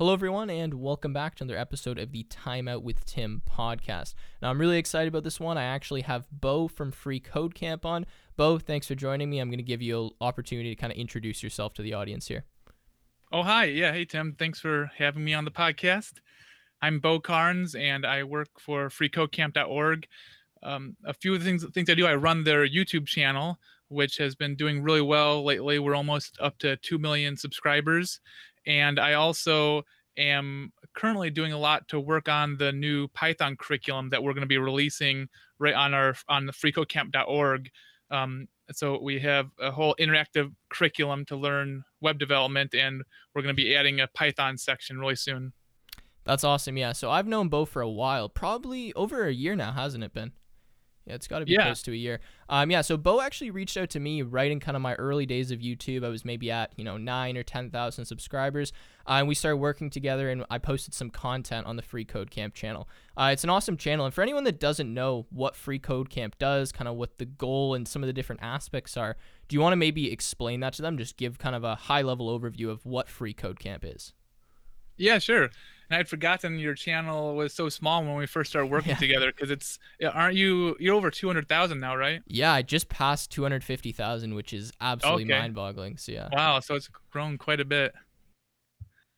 [0.00, 4.14] Hello, everyone, and welcome back to another episode of the Timeout with Tim podcast.
[4.40, 5.58] Now, I'm really excited about this one.
[5.58, 8.06] I actually have Bo from Free Code Camp on.
[8.34, 9.40] Bo, thanks for joining me.
[9.40, 12.28] I'm going to give you an opportunity to kind of introduce yourself to the audience
[12.28, 12.46] here.
[13.30, 13.66] Oh, hi.
[13.66, 13.92] Yeah.
[13.92, 14.34] Hey, Tim.
[14.38, 16.12] Thanks for having me on the podcast.
[16.80, 20.06] I'm Bo Carnes, and I work for freecodecamp.org.
[20.62, 23.58] Um, a few of the things, things I do, I run their YouTube channel,
[23.88, 25.78] which has been doing really well lately.
[25.78, 28.20] We're almost up to 2 million subscribers
[28.66, 29.82] and I also
[30.16, 34.42] am currently doing a lot to work on the new Python curriculum that we're going
[34.42, 35.28] to be releasing
[35.58, 37.70] right on our on the freecodecamp.org.
[38.10, 43.02] Um, so we have a whole interactive curriculum to learn web development, and
[43.34, 45.52] we're going to be adding a Python section really soon.
[46.24, 46.76] That's awesome.
[46.76, 46.92] Yeah.
[46.92, 50.32] So I've known Bo for a while, probably over a year now, hasn't it been?
[51.10, 51.64] Yeah, it's got to be yeah.
[51.64, 52.20] close to a year.
[52.48, 52.82] Um, yeah.
[52.82, 55.58] So Bo actually reached out to me right in kind of my early days of
[55.58, 56.04] YouTube.
[56.04, 58.72] I was maybe at you know nine or ten thousand subscribers,
[59.08, 60.30] uh, and we started working together.
[60.30, 62.88] And I posted some content on the Free Code Camp channel.
[63.16, 66.38] Uh, it's an awesome channel, and for anyone that doesn't know what Free Code Camp
[66.38, 69.16] does, kind of what the goal and some of the different aspects are,
[69.48, 70.96] do you want to maybe explain that to them?
[70.96, 74.12] Just give kind of a high level overview of what Free Code Camp is.
[74.96, 75.50] Yeah, sure.
[75.90, 78.96] And I'd forgotten your channel was so small when we first started working yeah.
[78.96, 79.78] together because it's
[80.14, 82.22] aren't you you're over 200,000 now, right?
[82.26, 85.40] Yeah, I just passed 250,000, which is absolutely okay.
[85.40, 85.96] mind-boggling.
[85.96, 86.28] So yeah.
[86.32, 87.92] Wow, so it's grown quite a bit.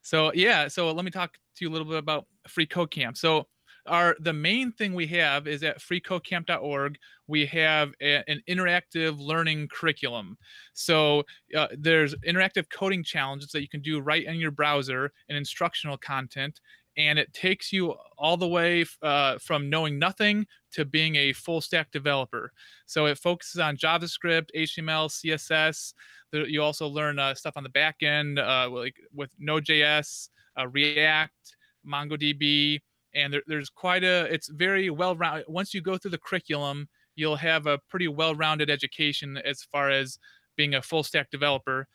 [0.00, 3.18] So yeah, so let me talk to you a little bit about Free Code Camp.
[3.18, 3.46] So
[3.86, 9.68] our the main thing we have is at freecodecamp.org we have a, an interactive learning
[9.68, 10.36] curriculum.
[10.74, 11.24] So
[11.56, 15.96] uh, there's interactive coding challenges that you can do right in your browser and instructional
[15.96, 16.60] content
[16.96, 21.60] and it takes you all the way uh, from knowing nothing to being a full
[21.60, 22.52] stack developer.
[22.86, 25.94] So it focuses on javascript html css
[26.32, 31.56] you also learn uh, stuff on the back end uh, like with node.js uh, react
[31.86, 32.80] mongodb
[33.14, 36.88] and there, there's quite a it's very well rounded once you go through the curriculum
[37.14, 40.18] you'll have a pretty well-rounded education as far as
[40.56, 41.86] being a full stack developer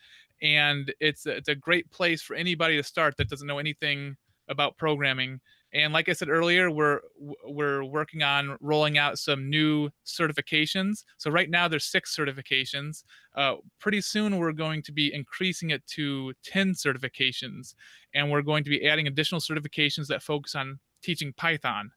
[0.42, 4.16] and it's it's a great place for anybody to start that doesn't know anything
[4.48, 5.40] about programming
[5.72, 7.00] and like i said earlier we're
[7.44, 13.02] we're working on rolling out some new certifications so right now there's six certifications
[13.36, 17.74] uh, pretty soon we're going to be increasing it to 10 certifications
[18.14, 21.90] and we're going to be adding additional certifications that focus on teaching Python.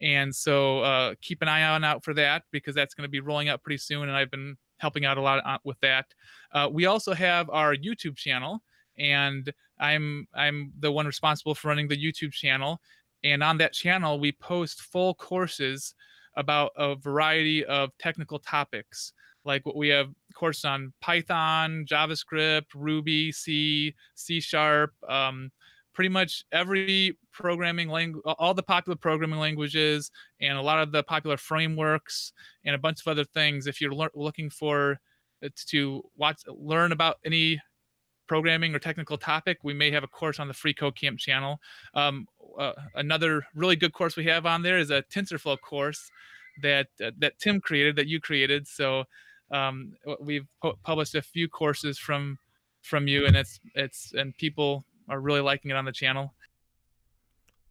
[0.00, 3.20] And so uh, keep an eye on out for that because that's going to be
[3.20, 4.08] rolling out pretty soon.
[4.08, 6.06] And I've been helping out a lot uh, with that.
[6.52, 8.62] Uh, we also have our YouTube channel,
[8.98, 12.80] and I'm I'm the one responsible for running the YouTube channel.
[13.22, 15.94] And on that channel, we post full courses
[16.36, 19.12] about a variety of technical topics.
[19.44, 25.50] Like what we have courses on Python, JavaScript, Ruby, C, C Sharp, um,
[25.94, 30.10] pretty much every programming language, all the popular programming languages,
[30.40, 32.32] and a lot of the popular frameworks,
[32.64, 33.66] and a bunch of other things.
[33.66, 34.98] If you're le- looking for
[35.44, 37.60] uh, to watch, learn about any
[38.26, 41.60] programming or technical topic, we may have a course on the Free Code Camp channel.
[41.94, 42.26] Um,
[42.58, 46.10] uh, another really good course we have on there is a TensorFlow course
[46.62, 48.66] that uh, that Tim created, that you created.
[48.66, 49.04] So
[49.50, 52.38] um, we've pu- published a few courses from
[52.82, 56.34] from you, and it's it's and people are really liking it on the channel.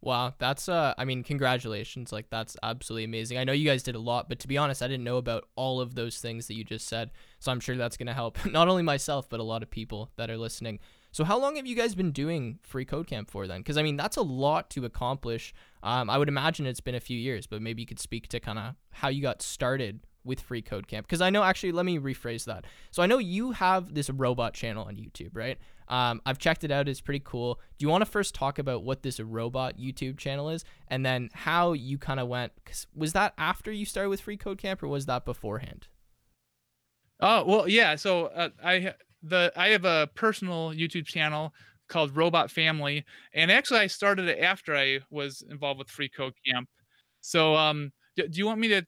[0.04, 2.12] Wow, that's uh I mean congratulations.
[2.12, 3.38] Like that's absolutely amazing.
[3.38, 5.48] I know you guys did a lot, but to be honest, I didn't know about
[5.56, 7.10] all of those things that you just said.
[7.38, 10.10] So I'm sure that's going to help not only myself, but a lot of people
[10.16, 10.78] that are listening.
[11.10, 13.64] So how long have you guys been doing Free Code Camp for then?
[13.64, 15.54] Cuz I mean, that's a lot to accomplish.
[15.82, 18.40] Um I would imagine it's been a few years, but maybe you could speak to
[18.40, 21.84] kind of how you got started with Free Code Camp because I know actually let
[21.84, 22.64] me rephrase that.
[22.90, 25.58] So I know you have this robot channel on YouTube, right?
[25.88, 27.60] Um, I've checked it out; it's pretty cool.
[27.78, 31.28] Do you want to first talk about what this robot YouTube channel is, and then
[31.32, 32.52] how you kind of went?
[32.64, 35.88] cause was that after you started with Free Code Camp, or was that beforehand?
[37.20, 37.96] Oh well, yeah.
[37.96, 41.52] So uh, I the I have a personal YouTube channel
[41.88, 46.34] called Robot Family, and actually I started it after I was involved with Free Code
[46.46, 46.68] Camp.
[47.20, 48.86] So um, do, do you want me to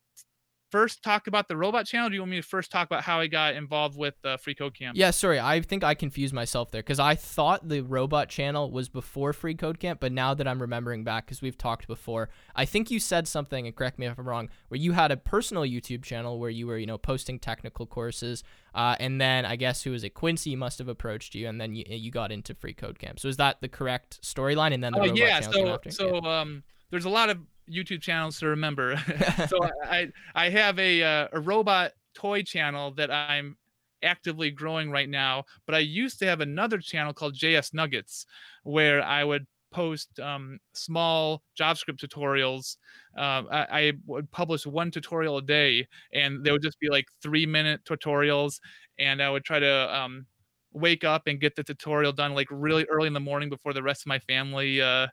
[0.77, 2.11] first talk about the robot channel?
[2.11, 4.55] do you want me to first talk about how I got involved with uh, Free
[4.55, 4.95] Code Camp?
[4.95, 8.91] Yeah, sorry, I think I confused myself there because I thought the robot channel was
[8.91, 12.67] before Free Code Camp, but now that I'm remembering back, because we've talked before, I
[12.67, 15.63] think you said something, and correct me if I'm wrong, where you had a personal
[15.63, 18.45] YouTube channel where you were, you know, posting technical courses,
[18.75, 20.11] uh, and then I guess who was it?
[20.11, 23.19] Quincy must have approached you, and then you, you got into Free Code Camp.
[23.19, 24.75] So is that the correct storyline?
[24.75, 26.41] And then the uh, robot yeah, channel so so yeah.
[26.41, 27.39] um, there's a lot of
[27.71, 28.97] YouTube channels to remember.
[29.49, 33.57] so I I have a uh, a robot toy channel that I'm
[34.03, 38.27] actively growing right now, but I used to have another channel called JS Nuggets
[38.63, 42.77] where I would post um, small JavaScript tutorials.
[43.17, 47.07] Uh, I, I, would publish one tutorial a day, and they would just be like
[47.23, 48.61] three minute tutorials.
[48.99, 50.27] And I would try to um,
[50.73, 53.83] wake up and get the tutorial done like really early in the morning before the
[53.83, 55.09] rest of my family uh,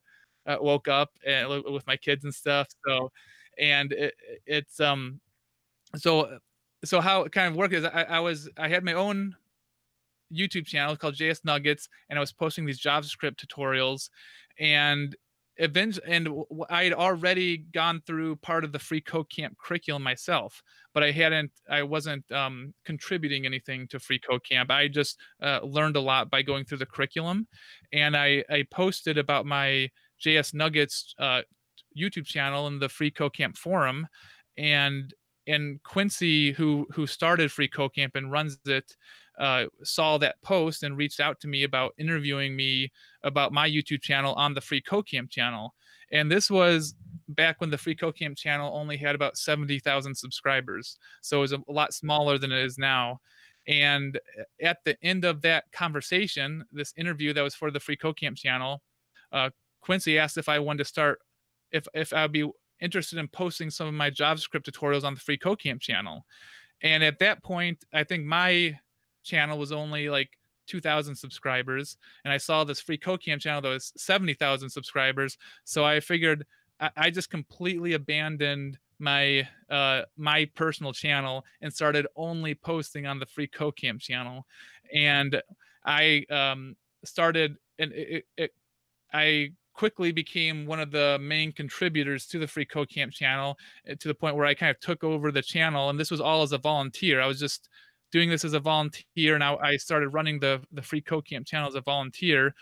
[0.46, 2.68] uh, woke up and, with my kids and stuff.
[2.88, 3.12] So,
[3.60, 4.14] and it,
[4.46, 5.20] it's um,
[5.96, 6.40] so
[6.84, 9.36] so how it kind of worked is I, I was I had my own
[10.34, 14.10] YouTube channel called JS Nuggets, and I was posting these JavaScript tutorials,
[14.60, 15.16] and
[15.58, 16.28] eventually, and
[16.70, 20.64] I had already gone through part of the Free Code Camp curriculum myself,
[20.94, 24.72] but I hadn't, I wasn't um, contributing anything to Free Code Camp.
[24.72, 27.48] I just uh, learned a lot by going through the curriculum,
[27.92, 29.90] and I I posted about my
[30.24, 31.42] JS Nuggets uh,
[31.98, 34.08] YouTube channel and the Free Code Camp forum,
[34.58, 35.14] and
[35.48, 38.96] and Quincy, who who started Free Code Camp and runs it,
[39.40, 42.92] uh, saw that post and reached out to me about interviewing me
[43.24, 45.74] about my YouTube channel on the Free Code Camp channel.
[46.12, 46.94] And this was
[47.30, 50.98] back when the Free Code Camp channel only had about 70,000 subscribers.
[51.22, 53.20] So it was a lot smaller than it is now.
[53.68, 54.20] And
[54.62, 58.38] at the end of that conversation, this interview that was for the Free Code Camp
[58.38, 58.84] channel,
[59.32, 59.50] uh,
[59.84, 61.20] Quincy asked if I wanted to start,
[61.72, 62.50] if, if I'd be
[62.80, 66.26] interested in posting some of my JavaScript tutorials on the Free Code Camp channel.
[66.82, 68.78] And at that point, I think my
[69.24, 70.30] channel was only like
[70.68, 75.38] 2,000 subscribers, and I saw this free CodeCamp channel that was 70,000 subscribers.
[75.66, 76.46] So I figured
[76.80, 83.20] I, I just completely abandoned my uh, my personal channel and started only posting on
[83.20, 84.46] the free CodeCamp channel,
[84.94, 85.42] and
[85.86, 88.52] I um, started and it, it,
[89.12, 93.96] I quickly became one of the main contributors to the free code camp channel eh,
[94.00, 96.42] to the point where i kind of took over the channel and this was all
[96.44, 97.70] as a volunteer i was just
[98.14, 99.34] doing this as a volunteer.
[99.34, 102.54] and I started running the the free code camp channel as a volunteer,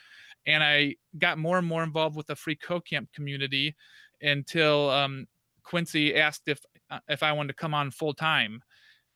[0.47, 3.75] and I got more and more involved with the free code camp community
[4.21, 5.27] until um,
[5.63, 6.59] Quincy asked if
[6.89, 8.61] uh, if I wanted to come on full time,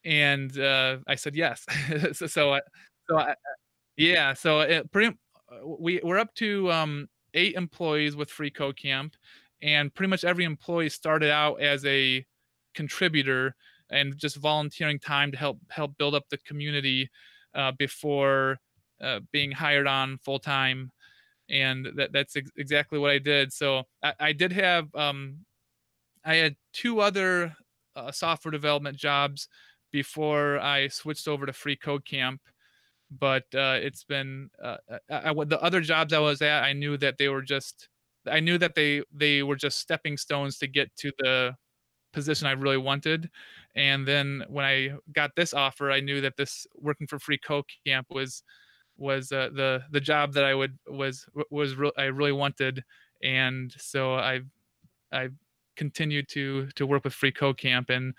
[0.04, 1.66] and uh, I said yes.
[2.14, 2.62] so so, I,
[3.10, 3.34] so I,
[3.96, 5.16] yeah, so it pretty
[5.66, 9.16] we we're up to um, eight employees with free code camp,
[9.62, 12.26] and pretty much every employee started out as a
[12.74, 13.56] contributor
[13.90, 17.10] and just volunteering time to help help build up the community
[17.54, 18.58] uh, before
[19.02, 20.92] uh, being hired on full time
[21.50, 23.54] and that, that's ex- exactly what i did.
[23.54, 25.46] So i, I did have um,
[26.24, 27.56] i had two other
[27.96, 29.48] uh, software development jobs
[29.92, 32.42] before i switched over to free code camp
[33.12, 34.78] but uh, it's been uh,
[35.10, 37.88] I, I, the other jobs i was at i knew that they were just
[38.30, 41.56] i knew that they they were just stepping stones to get to the
[42.16, 43.30] position I really wanted.
[43.76, 47.66] And then when I got this offer, I knew that this working for Free Code
[47.86, 48.42] Camp was
[48.98, 52.84] was uh, the the job that I would was was re- I really wanted.
[53.22, 54.42] And so I
[55.12, 55.30] I
[55.76, 58.16] continued to to work with Free Code Camp and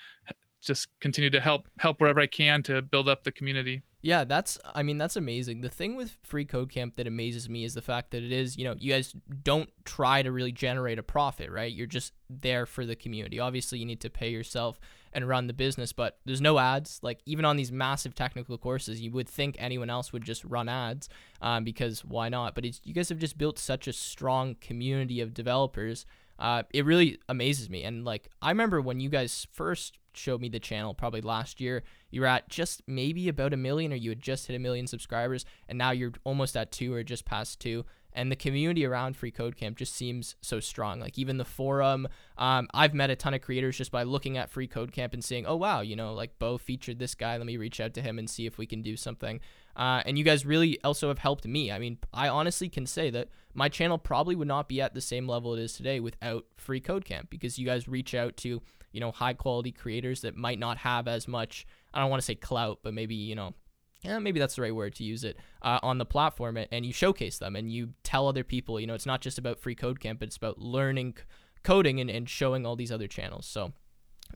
[0.63, 3.83] just continue to help help wherever I can to build up the community.
[4.07, 5.63] Yeah, that's I mean that's amazing.
[5.63, 8.57] The thing with Free Code Camp that amazes me is the fact that it is,
[8.57, 9.13] you know, you guys
[9.43, 11.73] don't try to really generate a profit, right?
[11.73, 13.41] You're just there for the community.
[13.41, 14.79] Obviously, you need to pay yourself
[15.13, 17.01] and run the business, but there's no ads.
[17.03, 20.69] Like even on these massive technical courses, you would think anyone else would just run
[20.69, 21.09] ads,
[21.43, 22.55] um, because why not?
[22.55, 26.07] But you guys have just built such a strong community of developers.
[26.39, 27.83] Uh, it really amazes me.
[27.83, 31.83] And like I remember when you guys first showed me the channel probably last year.
[32.11, 34.87] You were at just maybe about a million, or you had just hit a million
[34.87, 37.85] subscribers, and now you're almost at two or just past two.
[38.17, 41.01] And the community around Free Code Camp just seems so strong.
[41.01, 42.09] Like even the forum,
[42.39, 45.23] um, I've met a ton of creators just by looking at Free Code Camp and
[45.23, 47.37] seeing, oh wow, you know, like Bo featured this guy.
[47.37, 49.41] Let me reach out to him and see if we can do something.
[49.77, 51.71] Uh, and you guys really also have helped me.
[51.71, 55.03] I mean, I honestly can say that my channel probably would not be at the
[55.03, 58.63] same level it is today without Free Code Camp because you guys reach out to
[58.93, 62.27] you know, high quality creators that might not have as much, I don't want to
[62.27, 63.55] say clout, but maybe, you know,
[64.03, 66.93] yeah, maybe that's the right word to use it uh, on the platform and you
[66.93, 70.01] showcase them and you tell other people, you know, it's not just about free code
[70.01, 71.17] camp, it's about learning
[71.63, 73.47] coding and, and showing all these other channels.
[73.47, 73.73] So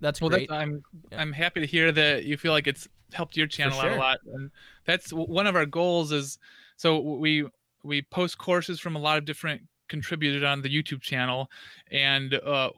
[0.00, 0.48] that's well, great.
[0.48, 1.20] That's, I'm, yeah.
[1.20, 3.90] I'm happy to hear that you feel like it's helped your channel sure.
[3.90, 4.18] out a lot.
[4.32, 4.50] And
[4.86, 6.38] that's one of our goals is,
[6.76, 7.46] so we,
[7.84, 11.50] we post courses from a lot of different contributors on the YouTube channel.
[11.90, 12.70] And, uh,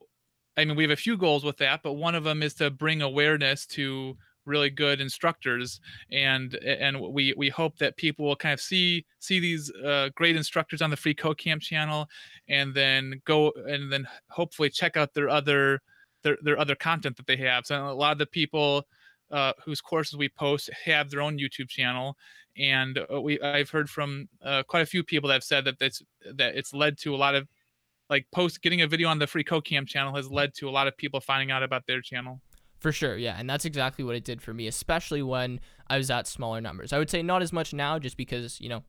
[0.56, 2.71] I mean, we have a few goals with that, but one of them is to
[2.71, 5.80] bring awareness to really good instructors
[6.11, 10.35] and and we we hope that people will kind of see see these uh, great
[10.35, 12.09] instructors on the free code camp channel
[12.49, 15.80] and then go and then hopefully check out their other
[16.23, 17.66] their, their other content that they have.
[17.66, 18.87] So a lot of the people
[19.30, 22.16] uh, whose courses we post have their own YouTube channel,
[22.56, 25.78] and uh, we I've heard from uh, quite a few people that have said that
[25.78, 26.02] that's
[26.35, 27.49] that it's led to a lot of
[28.12, 30.87] like post getting a video on the free CodeCamp channel has led to a lot
[30.87, 32.40] of people finding out about their channel.
[32.78, 36.11] For sure, yeah, and that's exactly what it did for me, especially when I was
[36.11, 36.92] at smaller numbers.
[36.92, 38.83] I would say not as much now, just because you know,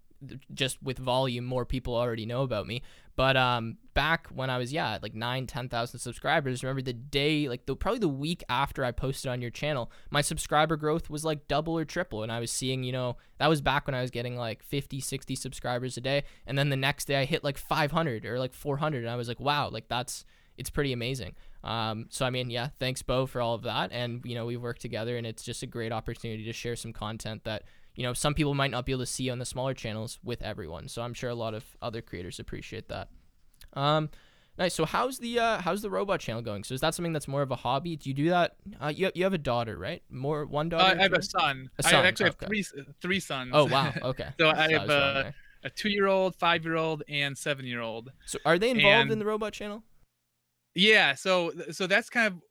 [0.53, 2.82] just with volume, more people already know about me.
[3.15, 7.48] But um, back when I was yeah, like nine, ten thousand subscribers, remember the day,
[7.48, 11.24] like the probably the week after I posted on your channel, my subscriber growth was
[11.24, 14.01] like double or triple, and I was seeing, you know, that was back when I
[14.01, 17.43] was getting like 50, 60 subscribers a day, and then the next day I hit
[17.43, 20.25] like 500 or like 400, and I was like, wow, like that's
[20.58, 21.36] it's pretty amazing.
[21.63, 24.58] Um, so I mean, yeah, thanks Bo for all of that, and you know we
[24.58, 27.63] work together, and it's just a great opportunity to share some content that
[27.95, 30.41] you know some people might not be able to see on the smaller channels with
[30.41, 30.88] everyone.
[30.88, 33.09] So I'm sure a lot of other creators appreciate that.
[33.73, 34.09] Um,
[34.57, 34.73] nice.
[34.73, 36.63] So how's the uh, how's the robot channel going?
[36.63, 37.95] So is that something that's more of a hobby?
[37.95, 38.55] Do you do that?
[38.81, 40.01] Uh, you you have a daughter, right?
[40.09, 40.83] More one daughter.
[40.83, 41.69] Uh, I have a son.
[41.77, 41.95] A son.
[41.95, 42.38] I actually okay.
[42.41, 42.65] have three
[43.01, 43.51] three sons.
[43.53, 43.93] Oh wow.
[44.01, 44.29] Okay.
[44.39, 45.31] so I have uh,
[45.63, 48.12] a two year old, five year old, and seven year old.
[48.25, 49.83] So are they involved and, in the robot channel?
[50.75, 51.15] Yeah.
[51.15, 52.41] So so that's kind of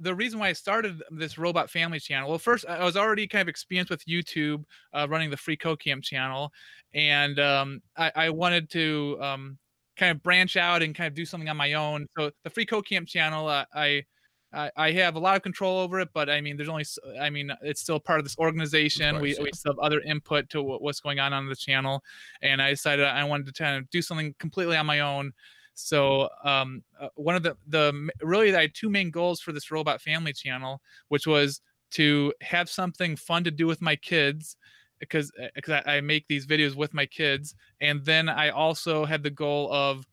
[0.00, 2.28] the reason why I started this Robot Family channel.
[2.28, 6.02] Well, first I was already kind of experienced with YouTube, uh, running the Free CodeCamp
[6.02, 6.52] channel,
[6.94, 9.58] and um, I, I, wanted to um,
[9.96, 12.06] kind of branch out and kind of do something on my own.
[12.16, 14.04] So the Free CodeCamp channel, uh, I,
[14.52, 16.86] I, I have a lot of control over it, but I mean, there's only,
[17.20, 19.10] I mean, it's still part of this organization.
[19.12, 19.42] Course, we, yeah.
[19.42, 22.02] we still have other input to what's going on on the channel,
[22.42, 25.32] and I decided I wanted to kind of do something completely on my own.
[25.78, 29.70] So um, uh, one of the the really I had two main goals for this
[29.70, 31.60] Robot Family channel, which was
[31.92, 34.56] to have something fun to do with my kids
[34.98, 39.22] because because I, I make these videos with my kids, and then I also had
[39.22, 40.04] the goal of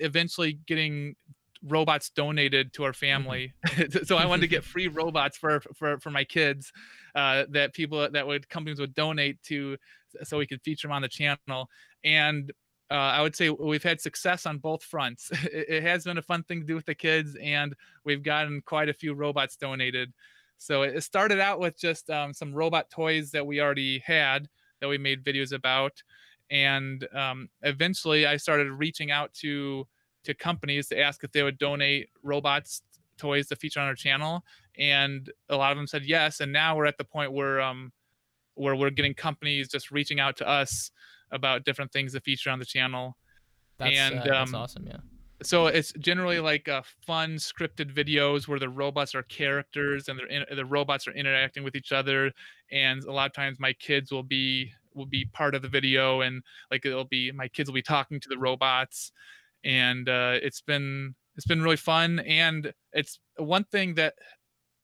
[0.00, 1.14] eventually getting
[1.62, 3.06] robots donated to our mm-hmm.
[3.06, 3.54] family.
[4.04, 6.72] so I wanted to get free robots for for for my kids
[7.14, 9.76] uh, that people that would companies would donate to,
[10.24, 11.70] so we could feature them on the channel.
[12.02, 12.52] And
[12.90, 15.30] uh, I would say we've had success on both fronts.
[15.44, 17.74] It, it, has been a fun thing to do with the kids, and
[18.04, 20.12] we've gotten quite a few robots donated.
[20.58, 24.48] So it started out with just um, some robot toys that we already had
[24.80, 26.02] that we made videos about,
[26.50, 29.86] and um, eventually I started reaching out to
[30.24, 32.82] to companies to ask if they would donate robots
[33.16, 34.44] toys to feature on our channel,
[34.78, 36.40] and a lot of them said yes.
[36.40, 37.92] And now we're at the point where um,
[38.54, 40.90] where we're getting companies just reaching out to us
[41.32, 43.16] about different things that feature on the channel.
[43.78, 44.96] That's, and uh, that's um, awesome, yeah.
[45.42, 50.44] so it's generally like uh, fun scripted videos where the robots are characters and in,
[50.56, 52.32] the robots are interacting with each other.
[52.72, 56.22] And a lot of times my kids will be will be part of the video
[56.22, 59.12] and like it'll be my kids will be talking to the robots.
[59.62, 62.20] And uh, it's been it's been really fun.
[62.20, 64.14] And it's one thing that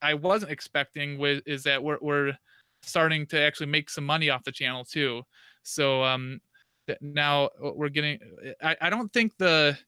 [0.03, 2.37] i wasn't expecting with is that we're, we're
[2.83, 5.23] starting to actually make some money off the channel too
[5.63, 6.41] so um
[7.01, 8.19] now we're getting
[8.63, 9.79] I, I don't think the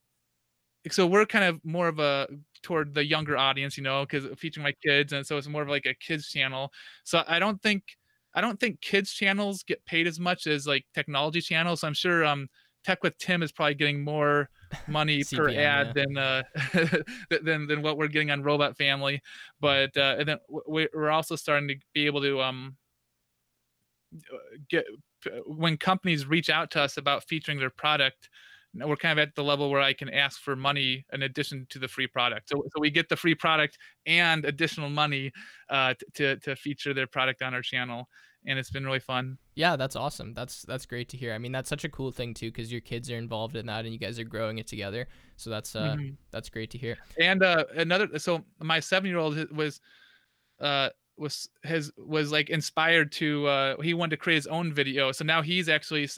[0.90, 2.28] so we're kind of more of a
[2.62, 5.69] toward the younger audience, you know, because featuring my kids, and so it's more of
[5.69, 6.73] like a kids channel.
[7.04, 7.83] So I don't think
[8.35, 11.81] I don't think kids channels get paid as much as like technology channels.
[11.81, 12.49] So I'm sure um
[12.85, 14.50] Tech with Tim is probably getting more
[14.88, 15.93] money CPM, per ad yeah.
[15.95, 16.43] than uh
[17.43, 19.23] than than what we're getting on Robot Family.
[19.61, 22.76] But uh, and then we're also starting to be able to um
[24.14, 24.37] uh,
[24.69, 24.85] get
[25.47, 28.28] when companies reach out to us about featuring their product
[28.75, 31.78] we're kind of at the level where I can ask for money in addition to
[31.78, 32.49] the free product.
[32.49, 35.33] So, so we get the free product and additional money
[35.71, 38.09] uh, to to feature their product on our channel,
[38.47, 39.38] and it's been really fun.
[39.54, 40.35] Yeah, that's awesome.
[40.35, 41.33] That's that's great to hear.
[41.33, 43.85] I mean, that's such a cool thing too, because your kids are involved in that,
[43.85, 45.07] and you guys are growing it together.
[45.37, 46.14] So that's uh, mm-hmm.
[46.31, 46.97] that's great to hear.
[47.21, 49.81] And uh, another, so my seven year old was.
[50.61, 55.12] Uh, was his was like inspired to uh he wanted to create his own video
[55.12, 56.09] so now he's actually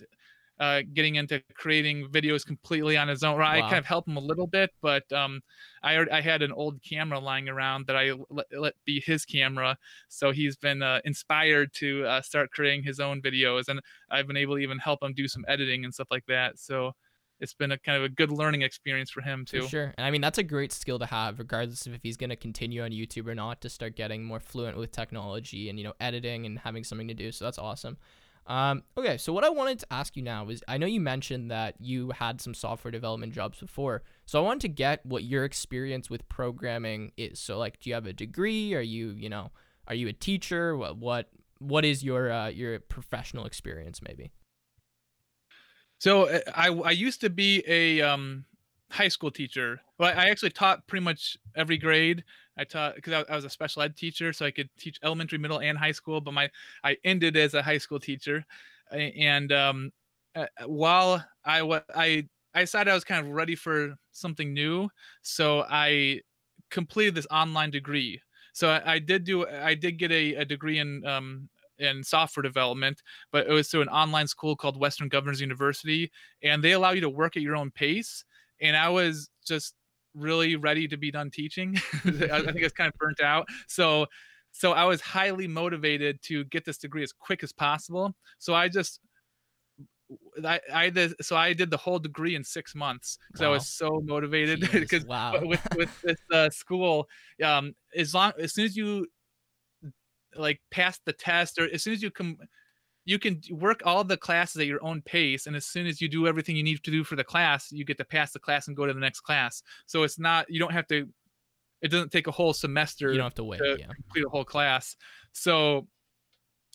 [0.58, 3.38] uh, getting into creating videos completely on his own.
[3.38, 3.50] Wow.
[3.50, 5.42] I kind of help him a little bit, but um,
[5.82, 9.76] I I had an old camera lying around that I let, let be his camera,
[10.08, 14.36] so he's been uh, inspired to uh, start creating his own videos, and I've been
[14.36, 16.58] able to even help him do some editing and stuff like that.
[16.58, 16.92] So
[17.40, 19.62] it's been a kind of a good learning experience for him too.
[19.62, 19.94] For sure.
[19.96, 22.36] And I mean that's a great skill to have regardless of if he's going to
[22.36, 25.94] continue on YouTube or not to start getting more fluent with technology and you know
[26.00, 27.32] editing and having something to do.
[27.32, 27.98] So that's awesome.
[28.46, 31.50] Um, okay, so what I wanted to ask you now is I know you mentioned
[31.50, 34.04] that you had some software development jobs before.
[34.24, 37.40] So I wanted to get what your experience with programming is.
[37.40, 38.74] So like do you have a degree?
[38.74, 39.50] Are you, you know,
[39.88, 40.76] are you a teacher?
[40.76, 41.28] What what
[41.58, 44.30] what is your uh, your professional experience maybe?
[45.98, 48.44] So uh, I I used to be a um
[48.90, 49.80] high school teacher.
[49.98, 52.24] Well, I actually taught pretty much every grade.
[52.56, 55.60] I taught because I, was a special ed teacher, so I could teach elementary, middle,
[55.60, 56.20] and high school.
[56.20, 56.50] But my
[56.84, 58.44] I ended as a high school teacher,
[58.90, 59.92] and um,
[60.34, 64.88] uh, while I was I I decided I was kind of ready for something new,
[65.22, 66.20] so I
[66.70, 68.20] completed this online degree.
[68.52, 71.48] So I, I did do I did get a, a degree in um,
[71.78, 73.02] in software development,
[73.32, 76.10] but it was through an online school called Western Governors University,
[76.42, 78.24] and they allow you to work at your own pace.
[78.60, 79.74] And I was just
[80.14, 81.76] really ready to be done teaching.
[82.04, 83.46] I think I was kind of burnt out.
[83.68, 84.06] So
[84.52, 88.14] so I was highly motivated to get this degree as quick as possible.
[88.38, 89.00] So I just
[90.44, 93.48] I, I did so I did the whole degree in six months because wow.
[93.48, 95.38] I was so motivated because wow.
[95.42, 97.06] with with this uh, school
[97.44, 99.06] um as long as soon as you
[100.38, 102.36] like pass the test or as soon as you come
[103.06, 106.08] you can work all the classes at your own pace and as soon as you
[106.08, 108.68] do everything you need to do for the class you get to pass the class
[108.68, 111.08] and go to the next class so it's not you don't have to
[111.82, 113.86] it doesn't take a whole semester you don't have to wait to yeah.
[113.86, 114.96] complete a whole class
[115.32, 115.86] so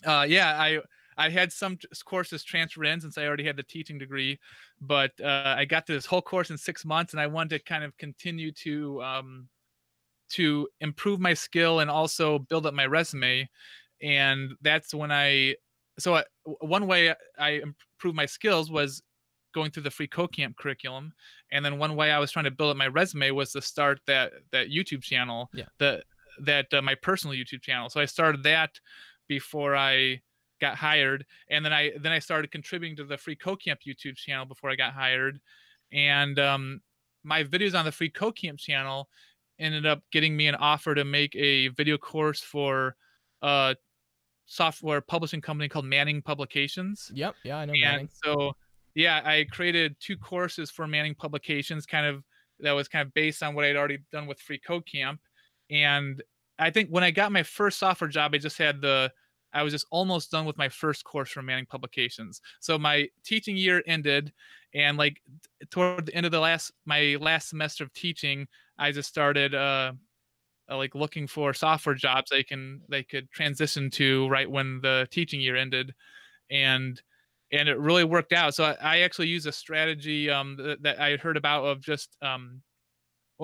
[0.05, 0.79] uh yeah i
[1.17, 4.39] i had some courses transfer in since i already had the teaching degree
[4.79, 7.63] but uh, i got to this whole course in six months and i wanted to
[7.63, 9.47] kind of continue to um
[10.31, 13.47] to improve my skill and also build up my resume
[14.01, 15.55] and that's when i
[15.99, 16.23] so I,
[16.61, 19.03] one way I improved my skills was
[19.53, 21.13] going through the free code camp curriculum
[21.51, 23.99] and then one way i was trying to build up my resume was to start
[24.07, 25.65] that that youtube channel yeah.
[25.77, 26.01] the
[26.39, 27.89] that uh, my personal youtube channel.
[27.89, 28.79] So i started that
[29.27, 30.21] before i
[30.59, 34.15] got hired and then i then i started contributing to the free code camp youtube
[34.15, 35.39] channel before i got hired
[35.91, 36.81] and um
[37.23, 39.09] my videos on the free code camp channel
[39.61, 42.95] ended up getting me an offer to make a video course for
[43.41, 43.75] a
[44.45, 47.09] software publishing company called Manning Publications.
[47.13, 47.35] Yep.
[47.43, 48.09] Yeah, I know and Manning.
[48.23, 48.53] So
[48.95, 52.23] yeah, I created two courses for Manning Publications, kind of
[52.59, 55.19] that was kind of based on what I'd already done with Free Code Camp.
[55.69, 56.21] And
[56.59, 59.11] I think when I got my first software job, I just had the
[59.53, 62.41] I was just almost done with my first course for Manning Publications.
[62.59, 64.31] So my teaching year ended,
[64.73, 65.21] and like
[65.69, 68.47] toward the end of the last my last semester of teaching,
[68.81, 69.93] I just started uh,
[70.69, 75.07] uh, like looking for software jobs they can they could transition to right when the
[75.11, 75.93] teaching year ended
[76.49, 76.99] and
[77.53, 78.55] and it really worked out.
[78.55, 81.81] So i, I actually use a strategy um, that, that, i had heard about of
[81.81, 82.61] just um,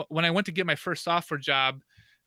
[0.09, 1.81] when i went to get my first software job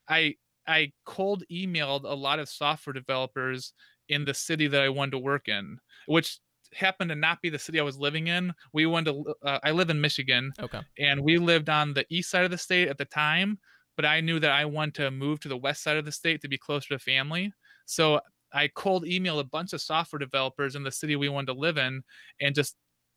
[0.09, 0.35] i
[0.69, 3.73] i cold emailed a lot of software developers
[4.09, 6.39] in the city that i wanted to work in which
[6.75, 8.53] happened to not be the city I was living in.
[8.73, 10.53] We went to uh, I live in Michigan.
[10.61, 10.81] Okay.
[10.99, 13.59] And we lived on the east side of the state at the time
[14.01, 16.41] but I knew that I wanted to move to the west side of the state
[16.41, 17.53] to be closer to family.
[17.85, 18.19] So
[18.51, 21.77] I cold emailed a bunch of software developers in the city we wanted to live
[21.77, 22.03] in
[22.41, 22.77] and just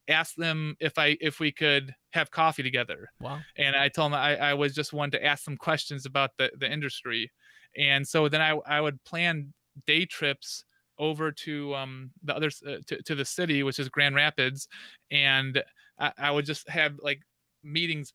[0.10, 3.08] asked them if I if we could have coffee together.
[3.22, 3.40] Wow.
[3.58, 6.52] And I told them I, I was just wanted to ask them questions about the,
[6.60, 7.32] the industry.
[7.78, 9.54] And so then I, I would plan
[9.88, 10.66] day trips
[11.04, 14.68] over to um the other uh, to, to the city which is grand rapids
[15.12, 15.62] and
[16.00, 17.20] I, I would just have like
[17.64, 18.14] meetings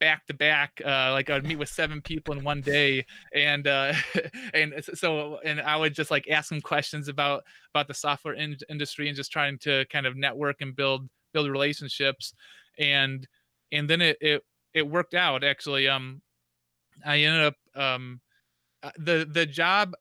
[0.00, 3.68] back to back uh like i would meet with seven people in one day and
[3.68, 3.92] uh
[4.54, 8.56] and so and i would just like ask them questions about about the software in-
[8.68, 12.32] industry and just trying to kind of network and build build relationships
[12.78, 13.28] and
[13.72, 14.42] and then it it,
[14.72, 15.86] it worked out actually.
[15.86, 16.22] Um
[17.04, 18.20] i ended up um
[18.82, 19.94] uh, the the job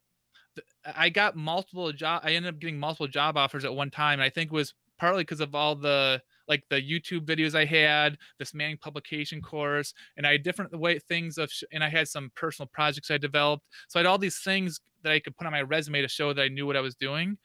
[0.96, 4.30] i got multiple job i ended up getting multiple job offers at one time i
[4.30, 8.54] think it was partly because of all the like the YouTube videos I had, this
[8.54, 12.32] Manning publication course, and I had different way things of, sh- and I had some
[12.36, 13.64] personal projects I developed.
[13.88, 16.34] So I had all these things that I could put on my resume to show
[16.34, 17.38] that I knew what I was doing.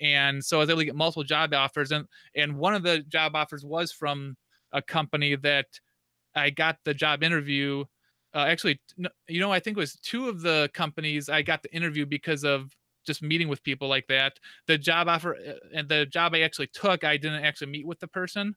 [0.00, 3.00] And so I was able to get multiple job offers, and and one of the
[3.00, 4.36] job offers was from
[4.72, 5.66] a company that
[6.34, 7.84] I got the job interview.
[8.32, 8.80] Uh, actually,
[9.28, 12.44] you know, I think it was two of the companies I got the interview because
[12.44, 12.74] of
[13.06, 14.38] just meeting with people like that.
[14.66, 18.00] The job offer uh, and the job I actually took, I didn't actually meet with
[18.00, 18.54] the person,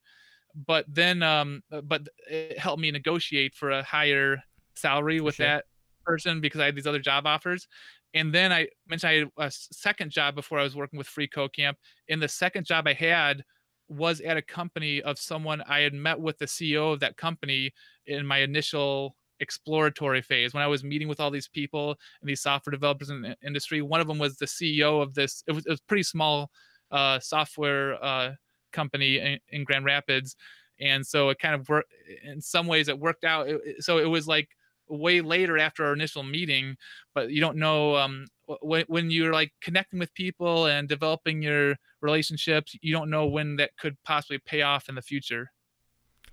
[0.67, 4.38] but then um, uh, but it helped me negotiate for a higher
[4.75, 5.45] salary with sure.
[5.45, 5.65] that
[6.06, 7.67] person because I had these other job offers.
[8.13, 11.27] And then I mentioned I had a second job before I was working with Free
[11.27, 11.77] Code Camp.
[12.10, 13.43] And the second job I had
[13.89, 17.73] was at a company of someone I had met with the CEO of that company
[18.06, 22.41] in my initial exploratory phase when I was meeting with all these people and these
[22.41, 23.82] software developers in the industry.
[23.82, 25.43] One of them was the CEO of this.
[25.48, 26.50] It was, it was pretty small
[26.91, 28.34] uh, software uh,
[28.72, 30.36] company in, in, Grand Rapids,
[30.80, 31.91] and so it kind of worked.
[32.24, 33.48] In some ways, it worked out.
[33.80, 34.50] So it was like
[34.88, 36.76] way later after our initial meeting,
[37.15, 38.26] but you don't know um,
[38.62, 42.76] when you're like connecting with people and developing your relationships.
[42.82, 45.52] You don't know when that could possibly pay off in the future.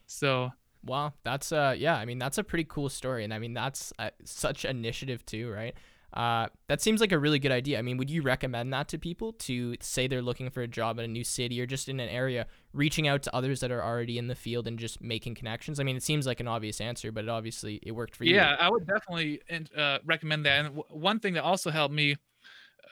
[0.07, 0.51] So
[0.85, 3.93] Wow, that's uh yeah, I mean that's a pretty cool story and I mean that's
[3.99, 5.75] uh, such initiative too, right?
[6.13, 7.79] Uh, that seems like a really good idea.
[7.79, 10.99] I mean, would you recommend that to people to say they're looking for a job
[10.99, 13.83] in a new city or just in an area, reaching out to others that are
[13.83, 15.79] already in the field and just making connections?
[15.79, 18.35] I mean, it seems like an obvious answer, but it obviously it worked for you.
[18.35, 19.41] Yeah, I would definitely
[19.77, 20.59] uh, recommend that.
[20.65, 22.17] And w- one thing that also helped me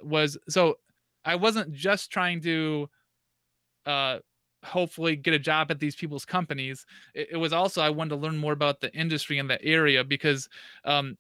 [0.01, 0.79] was so
[1.25, 2.89] I wasn't just trying to
[3.85, 4.19] uh,
[4.65, 6.85] hopefully get a job at these people's companies.
[7.15, 10.05] It, it, was also I wanted to learn more about the industry in that area
[10.05, 10.49] because
[10.85, 11.17] um,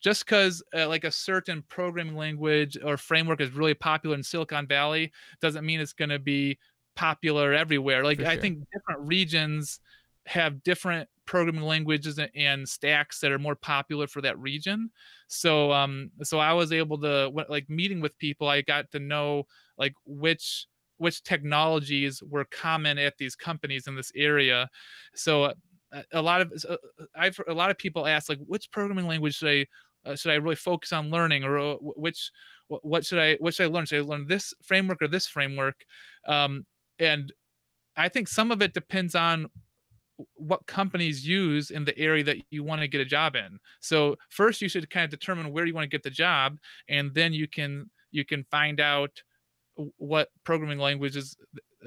[0.00, 4.66] just because uh, like a certain programming language or framework is really popular in Silicon
[4.66, 6.58] Valley doesn't mean it's going to be
[6.94, 8.04] popular everywhere.
[8.04, 8.28] Like sure.
[8.28, 9.80] I think different regions
[10.26, 14.90] have different programming languages and stacks that are more popular for that region.
[15.28, 19.46] So um so I was able to like meeting with people I got to know
[19.76, 20.66] like which
[20.98, 24.68] which technologies were common at these companies in this area.
[25.14, 26.76] So uh, a lot of uh,
[27.14, 29.66] I've a lot of people ask like which programming language should I
[30.10, 32.30] uh, should I really focus on learning or uh, which
[32.68, 33.86] what should I what should I learn?
[33.86, 35.84] Should I learn this framework or this framework?
[36.26, 36.66] Um,
[36.98, 37.32] and
[37.96, 39.46] I think some of it depends on
[40.34, 43.58] what companies use in the area that you want to get a job in.
[43.80, 47.12] So first you should kind of determine where you want to get the job and
[47.14, 49.10] then you can you can find out
[49.98, 51.36] what programming languages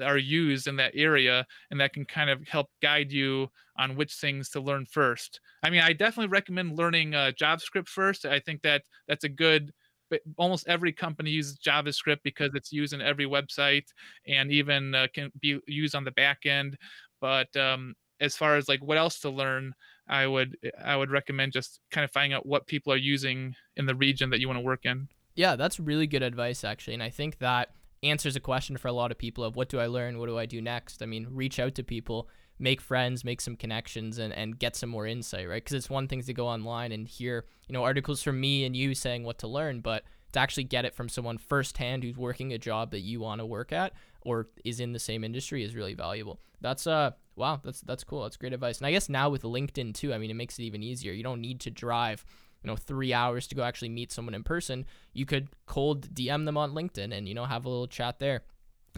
[0.00, 3.48] are used in that area and that can kind of help guide you
[3.78, 5.40] on which things to learn first.
[5.62, 8.24] I mean i definitely recommend learning uh, javascript first.
[8.24, 9.72] I think that that's a good
[10.08, 13.86] but almost every company uses javascript because it's used in every website
[14.26, 16.76] and even uh, can be used on the back end.
[17.20, 19.72] But um, as far as like what else to learn
[20.08, 23.86] i would i would recommend just kind of finding out what people are using in
[23.86, 25.08] the region that you want to work in.
[25.34, 27.70] Yeah that's really good advice actually and i think that
[28.02, 30.18] answers a question for a lot of people of what do I learn?
[30.18, 31.02] What do I do next?
[31.02, 34.88] I mean, reach out to people, make friends, make some connections, and, and get some
[34.88, 35.62] more insight, right?
[35.62, 38.74] Because it's one thing to go online and hear, you know, articles from me and
[38.74, 42.52] you saying what to learn, but to actually get it from someone firsthand who's working
[42.52, 45.74] a job that you want to work at or is in the same industry is
[45.74, 46.40] really valuable.
[46.60, 48.22] That's uh wow, that's that's cool.
[48.22, 48.78] That's great advice.
[48.78, 51.12] And I guess now with LinkedIn too, I mean, it makes it even easier.
[51.12, 52.24] You don't need to drive
[52.62, 56.44] you know three hours to go actually meet someone in person you could cold dm
[56.44, 58.42] them on linkedin and you know have a little chat there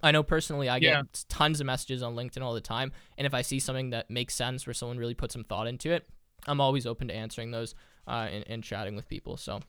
[0.02, 1.02] i know personally i yeah.
[1.02, 4.10] get tons of messages on linkedin all the time and if i see something that
[4.10, 6.08] makes sense where someone really put some thought into it
[6.46, 7.74] i'm always open to answering those
[8.08, 9.60] uh, and, and chatting with people so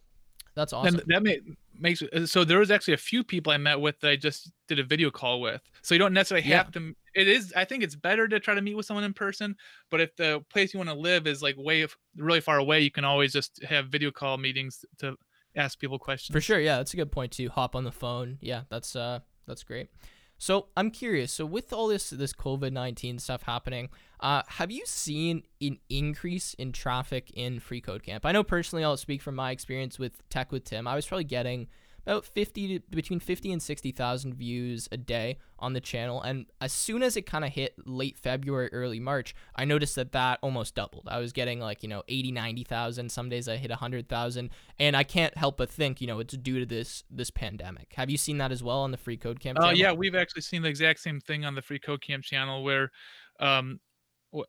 [0.55, 0.95] that's awesome.
[0.95, 1.39] And that may,
[1.79, 4.51] makes uh, so there was actually a few people I met with that I just
[4.67, 5.61] did a video call with.
[5.81, 6.95] So you don't necessarily have to.
[7.15, 7.53] It is.
[7.55, 9.55] I think it's better to try to meet with someone in person.
[9.89, 11.85] But if the place you want to live is like way
[12.17, 15.15] really far away, you can always just have video call meetings to
[15.55, 16.33] ask people questions.
[16.33, 16.59] For sure.
[16.59, 17.49] Yeah, that's a good point too.
[17.49, 18.37] Hop on the phone.
[18.41, 19.89] Yeah, that's uh that's great.
[20.37, 21.31] So I'm curious.
[21.31, 23.89] So with all this this COVID nineteen stuff happening,
[24.23, 28.25] uh, have you seen an increase in traffic in Free Code Camp?
[28.25, 30.87] I know personally, I'll speak from my experience with Tech with Tim.
[30.87, 31.67] I was probably getting
[32.05, 36.73] about 50 to between 50 and 60,000 views a day on the channel and as
[36.73, 40.75] soon as it kind of hit late February early March I noticed that that almost
[40.75, 41.07] doubled.
[41.09, 45.03] I was getting like, you know, 80 90,000, some days I hit 100,000 and I
[45.03, 47.93] can't help but think, you know, it's due to this this pandemic.
[47.95, 49.69] Have you seen that as well on the Free Code Camp channel?
[49.69, 52.23] Oh uh, yeah, we've actually seen the exact same thing on the Free Code Camp
[52.23, 52.91] channel where
[53.39, 53.79] um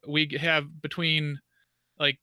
[0.06, 1.40] we have between
[1.98, 2.18] like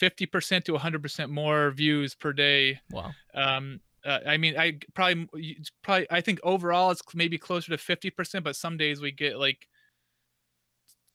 [0.00, 2.80] 50% to 100% more views per day.
[2.90, 3.12] Wow.
[3.34, 8.08] Um, uh, I mean, I probably probably I think overall it's maybe closer to fifty
[8.08, 9.66] percent, but some days we get like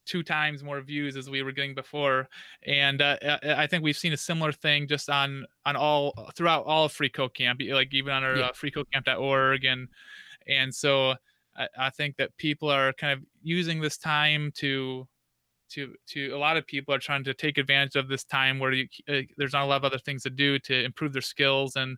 [0.05, 2.27] two times more views as we were getting before,
[2.67, 6.85] and uh, I think we've seen a similar thing just on on all throughout all
[6.85, 8.45] of Free Code Camp, like even on our yeah.
[8.47, 9.87] uh, FreeCodeCamp.org, and
[10.49, 11.15] and so
[11.55, 15.07] I, I think that people are kind of using this time to
[15.71, 18.71] to to a lot of people are trying to take advantage of this time where
[18.73, 21.75] you, uh, there's not a lot of other things to do to improve their skills
[21.75, 21.97] and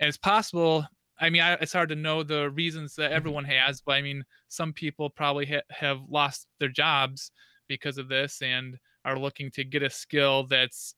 [0.00, 0.84] and it's possible
[1.20, 3.16] i mean I, it's hard to know the reasons that mm-hmm.
[3.16, 7.30] everyone has but i mean some people probably ha- have lost their jobs
[7.68, 10.94] because of this and are looking to get a skill that's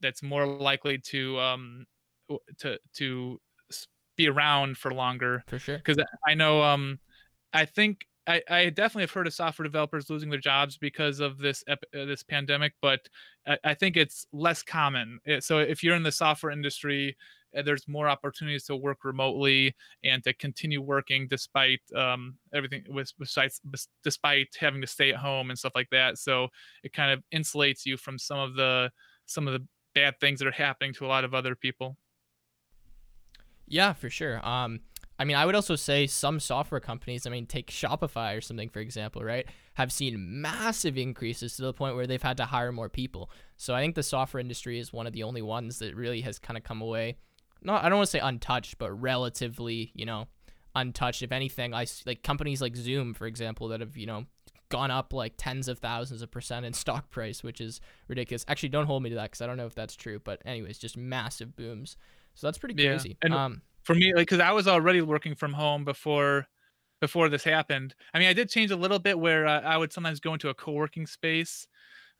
[0.00, 1.86] that's more likely to um
[2.58, 3.38] to to
[4.16, 6.98] be around for longer for sure because i know um
[7.52, 11.38] i think I, I definitely have heard of software developers losing their jobs because of
[11.38, 13.00] this uh, this pandemic, but
[13.46, 15.18] I, I think it's less common.
[15.40, 17.16] So if you're in the software industry,
[17.56, 23.12] uh, there's more opportunities to work remotely and to continue working despite um, everything with
[23.18, 23.60] besides
[24.04, 26.18] despite having to stay at home and stuff like that.
[26.18, 26.48] So
[26.84, 28.90] it kind of insulates you from some of the
[29.26, 31.96] some of the bad things that are happening to a lot of other people.
[33.66, 34.46] Yeah for sure.
[34.46, 34.80] Um
[35.18, 38.68] I mean, I would also say some software companies, I mean, take Shopify or something,
[38.68, 42.72] for example, right, have seen massive increases to the point where they've had to hire
[42.72, 43.30] more people.
[43.56, 46.38] So I think the software industry is one of the only ones that really has
[46.38, 47.16] kind of come away,
[47.62, 50.26] not, I don't want to say untouched, but relatively, you know,
[50.74, 51.22] untouched.
[51.22, 54.24] If anything, I like companies like Zoom, for example, that have, you know,
[54.70, 58.44] gone up like tens of thousands of percent in stock price, which is ridiculous.
[58.48, 60.18] Actually, don't hold me to that because I don't know if that's true.
[60.18, 61.96] But anyways, just massive booms.
[62.34, 63.16] So that's pretty Yeah, crazy.
[63.22, 66.46] and Um, for me, like, because I was already working from home before
[67.00, 67.94] before this happened.
[68.14, 70.50] I mean, I did change a little bit where uh, I would sometimes go into
[70.50, 71.66] a co-working space,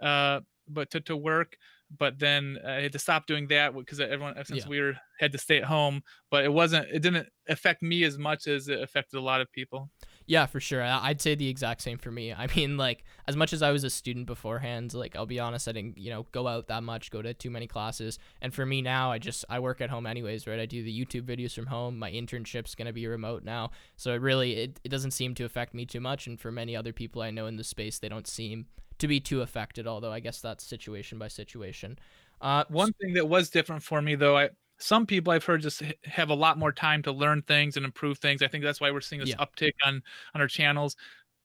[0.02, 1.56] uh, but to to work.
[1.96, 4.68] But then I had to stop doing that because everyone since yeah.
[4.68, 6.02] we were had to stay at home.
[6.30, 9.52] But it wasn't it didn't affect me as much as it affected a lot of
[9.52, 9.90] people.
[10.26, 10.82] Yeah, for sure.
[10.82, 12.32] I'd say the exact same for me.
[12.36, 15.68] I mean, like, as much as I was a student beforehand, like, I'll be honest,
[15.68, 18.18] I didn't, you know, go out that much, go to too many classes.
[18.40, 20.60] And for me now, I just, I work at home anyways, right?
[20.60, 21.98] I do the YouTube videos from home.
[21.98, 23.70] My internship's going to be remote now.
[23.96, 26.26] So it really, it, it doesn't seem to affect me too much.
[26.26, 28.66] And for many other people I know in the space, they don't seem
[28.98, 31.98] to be too affected, although I guess that's situation by situation.
[32.40, 34.50] Uh, One thing that was different for me though, I
[34.82, 38.18] some people I've heard just have a lot more time to learn things and improve
[38.18, 38.42] things.
[38.42, 40.02] I think that's why we're seeing this yeah, uptick on
[40.34, 40.96] on our channels.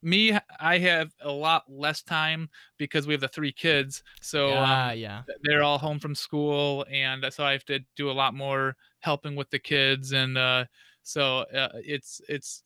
[0.02, 4.04] Me, I have a lot less time because we have the three kids.
[4.22, 5.22] So yeah, um yeah.
[5.44, 9.36] they're all home from school and so I have to do a lot more helping
[9.36, 10.66] with the kids and uh
[11.04, 12.64] so uh, it's it's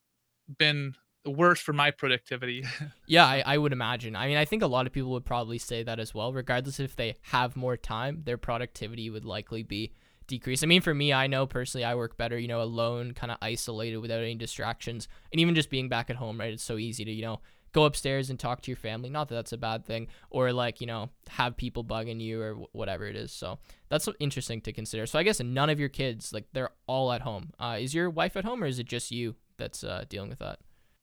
[0.58, 2.64] been worse for my productivity.
[3.08, 4.16] Yeah, I, I would imagine.
[4.16, 6.32] I mean, I think a lot of people would probably say that as well.
[6.32, 9.92] Regardless if they have more time, their productivity would likely be
[10.28, 10.64] decreased.
[10.64, 13.38] I mean, for me, I know personally I work better, you know, alone, kind of
[13.42, 15.08] isolated without any distractions.
[15.32, 16.54] And even just being back at home, right?
[16.54, 17.40] It's so easy to, you know,
[17.74, 19.10] go upstairs and talk to your family.
[19.10, 20.08] Not that that's a bad thing.
[20.30, 23.32] Or like, you know, have people bugging you or wh- whatever it is.
[23.32, 25.06] So that's interesting to consider.
[25.06, 27.52] So I guess none of your kids, like, they're all at home.
[27.60, 30.40] Uh, is your wife at home or is it just you that's uh, dealing with
[30.40, 30.60] that?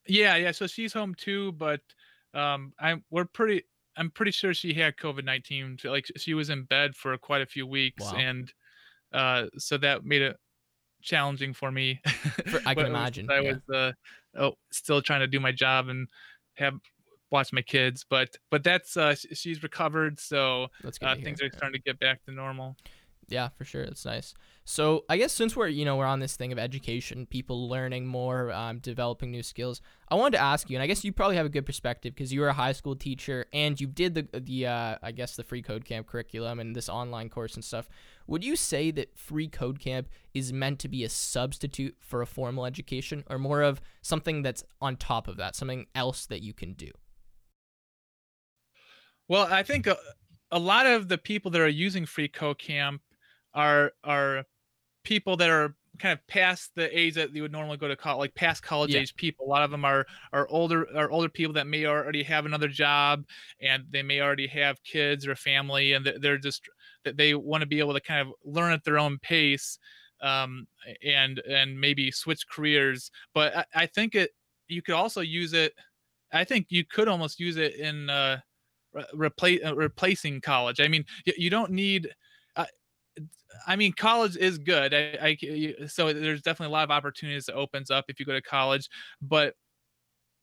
[0.06, 0.52] Yeah, yeah.
[0.52, 1.80] So she's home too, but
[2.34, 3.64] um, I'm we're pretty.
[3.96, 5.76] I'm pretty sure she had COVID nineteen.
[5.84, 8.14] Like she was in bed for quite a few weeks, Wow.
[8.16, 8.52] and
[9.12, 10.36] uh, so that made it
[11.02, 12.00] challenging for me.
[12.46, 13.28] For, I can imagine.
[13.30, 13.52] I Yeah.
[13.52, 13.92] was uh,
[14.38, 16.08] oh, still trying to do my job and
[16.54, 16.74] have
[17.30, 20.68] watch my kids, but but that's uh, she's recovered, so
[21.02, 22.76] uh, things are starting to get back to normal.
[23.30, 23.84] Yeah, for sure.
[23.84, 24.32] That's nice.
[24.64, 28.06] So I guess since we're you know we're on this thing of education, people learning
[28.06, 31.36] more, um, developing new skills, I wanted to ask you, and I guess you probably
[31.36, 34.40] have a good perspective because you were a high school teacher and you did the
[34.40, 37.88] the uh, I guess the free code camp curriculum and this online course and stuff.
[38.28, 42.26] Would you say that free code camp is meant to be a substitute for a
[42.26, 46.52] formal education, or more of something that's on top of that, something else that you
[46.54, 46.90] can do?
[49.28, 49.96] Well, I think a,
[50.50, 53.02] a lot of the people that are using free code camp
[53.54, 54.44] are are
[55.04, 58.18] people that are kind of past the age that you would normally go to college,
[58.20, 59.00] like past college Yeah.
[59.00, 59.46] age people.
[59.46, 62.68] A lot of them are are older are older people that may already have another
[62.68, 63.24] job
[63.60, 66.68] and they may already have kids or family, and they're just
[67.08, 69.78] that they want to be able to kind of learn at their own pace,
[70.20, 70.66] um,
[71.04, 73.10] and and maybe switch careers.
[73.34, 74.30] But I, I think it
[74.68, 75.74] you could also use it.
[76.32, 78.10] I think you could almost use it in.
[78.10, 78.40] Uh,
[78.92, 80.80] re- replace uh, replacing college.
[80.80, 82.14] I mean, y- you don't need.
[82.56, 82.66] Uh,
[83.66, 84.94] I mean, college is good.
[84.94, 88.32] I, I so there's definitely a lot of opportunities that opens up if you go
[88.32, 88.88] to college,
[89.20, 89.54] but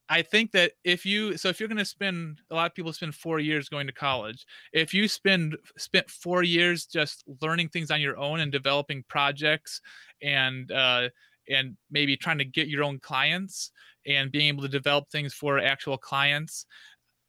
[0.10, 2.94] I think that if you so if you're going to spend a lot of people
[2.94, 4.46] spend 4 years going to college.
[4.72, 9.82] If you spend spent 4 years just learning things on your own and developing projects
[10.22, 11.10] and uh
[11.50, 13.72] and maybe trying to get your own clients
[14.06, 16.66] and being able to develop things for actual clients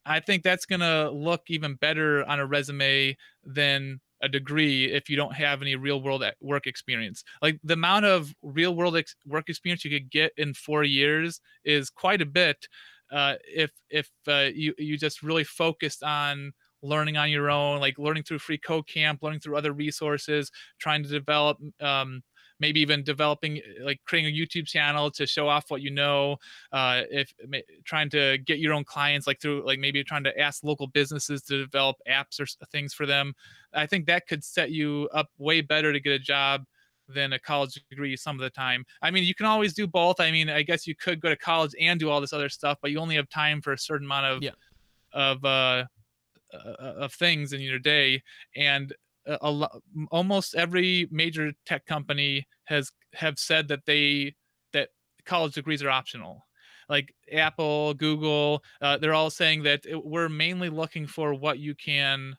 [0.06, 5.08] I think that's going to look even better on a resume than a degree if
[5.08, 7.24] you don't have any real world work experience.
[7.40, 11.40] Like the amount of real world ex- work experience you could get in 4 years
[11.64, 12.66] is quite a bit
[13.10, 17.98] uh, if if uh, you you just really focused on learning on your own, like
[17.98, 22.22] learning through free code camp, learning through other resources, trying to develop um,
[22.58, 26.36] maybe even developing like creating a YouTube channel to show off what you know
[26.72, 30.38] uh, if ma- trying to get your own clients like through like maybe trying to
[30.40, 33.34] ask local businesses to develop apps or things for them.
[33.74, 36.64] I think that could set you up way better to get a job
[37.08, 38.84] than a college degree some of the time.
[39.02, 40.18] I mean you can always do both.
[40.20, 42.78] I mean i guess you could go to college and do all this other stuff
[42.82, 44.50] but you only have time for a certain amount of Yeah.
[45.12, 45.84] of uh
[46.54, 48.22] uh, of things in your day.
[48.54, 48.94] And
[49.26, 54.34] a, lo- almost every major tech company has have said that they
[54.72, 54.90] that
[55.24, 56.46] college degrees are optional.
[56.88, 61.74] Like apple google uh, they're all saying that it- we're mainly looking for what you
[61.74, 62.36] can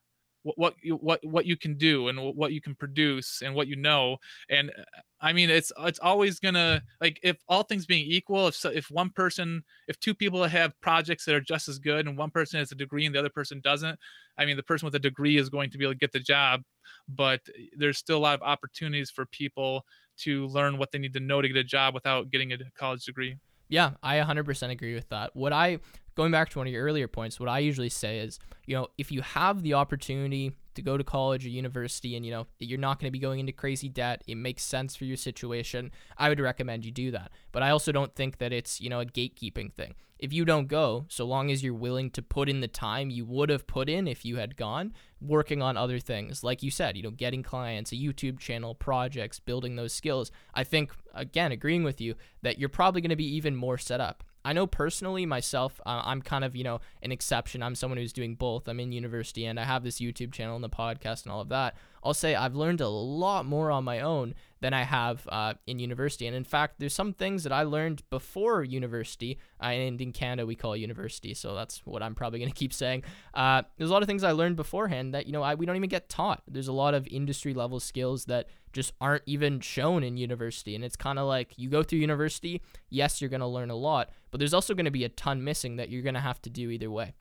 [0.56, 3.76] what you, what what you can do and what you can produce and what you
[3.76, 4.18] know
[4.50, 4.84] and uh,
[5.22, 9.10] i mean it's it's always gonna like if all things being equal if if one
[9.10, 12.72] person if two people have projects that are just as good and one person has
[12.72, 14.00] a degree and the other person doesn't
[14.38, 16.20] i mean the person with a degree is going to be able to get the
[16.20, 16.62] job
[17.10, 17.42] but
[17.76, 19.84] there's still a lot of opportunities for people
[20.18, 23.04] to learn what they need to know to get a job without getting a college
[23.04, 23.38] degree
[23.70, 25.36] yeah, I 100% agree with that.
[25.36, 25.80] What I
[26.18, 28.88] going back to one of your earlier points, what I usually say is, you know,
[28.98, 32.80] if you have the opportunity to go to college or university and, you know, you're
[32.80, 36.30] not going to be going into crazy debt, it makes sense for your situation, I
[36.30, 37.32] would recommend you do that.
[37.52, 39.94] But I also don't think that it's, you know, a gatekeeping thing.
[40.18, 43.24] If you don't go, so long as you're willing to put in the time you
[43.26, 46.98] would have put in if you had gone, working on other things, like you said,
[46.98, 51.84] you know, getting clients, a YouTube channel, projects, building those skills, I think, again, agreeing
[51.84, 54.24] with you that you're probably going to be even more set up.
[54.48, 57.62] I know personally myself, uh, I'm kind of, you know, an exception.
[57.62, 58.70] I'm someone who's doing both.
[58.70, 61.50] I'm in university and I have this YouTube channel and the podcast and all of
[61.50, 61.76] that.
[62.02, 65.80] I'll say I've learned a lot more on my own than I have uh, in
[65.80, 66.28] university.
[66.28, 70.46] And in fact, there's some things that I learned before university, uh, and in Canada
[70.46, 73.04] we call it university, so that's what I'm probably going to keep saying.
[73.34, 75.76] Uh, there's a lot of things I learned beforehand that you know I, we don't
[75.76, 76.44] even get taught.
[76.48, 80.84] There's a lot of industry level skills that just aren't even shown in university, and
[80.84, 82.62] it's kind of like you go through university.
[82.90, 85.44] Yes, you're going to learn a lot, but there's also going to be a ton
[85.44, 87.14] missing that you're going to have to do either way.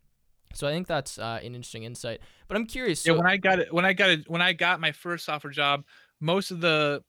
[0.55, 2.21] So I think that's uh, an interesting insight.
[2.49, 3.03] But I'm curious.
[3.03, 5.25] So- yeah, when I got it, when I got it, when I got my first
[5.25, 5.85] software job,
[6.21, 7.03] most of the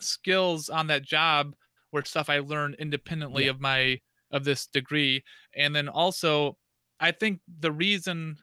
[0.00, 1.54] skills on that job
[1.92, 3.50] were stuff I learned independently yeah.
[3.50, 6.56] of my of this degree, and then also,
[7.00, 8.38] I think the reason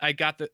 [0.00, 0.50] I got the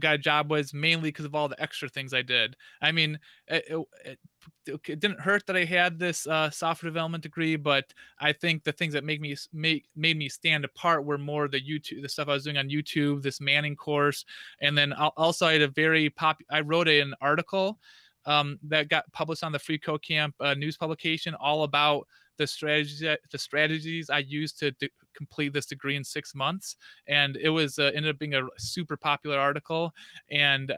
[0.00, 2.56] got a job was mainly because of all the extra things I did.
[2.80, 3.64] I mean, it,
[4.04, 4.18] it,
[4.66, 8.72] it didn't hurt that I had this uh, software development degree, but I think the
[8.72, 12.28] things that make me make made me stand apart were more the YouTube, the stuff
[12.28, 14.24] I was doing on YouTube, this Manning course,
[14.60, 16.40] and then also I had a very pop.
[16.50, 17.78] I wrote an article
[18.26, 22.46] um, that got published on the Free Code Camp uh, news publication, all about the
[22.46, 24.72] strategies the strategies I used to
[25.14, 28.96] complete this degree in six months, and it was uh, ended up being a super
[28.96, 29.92] popular article.
[30.30, 30.72] And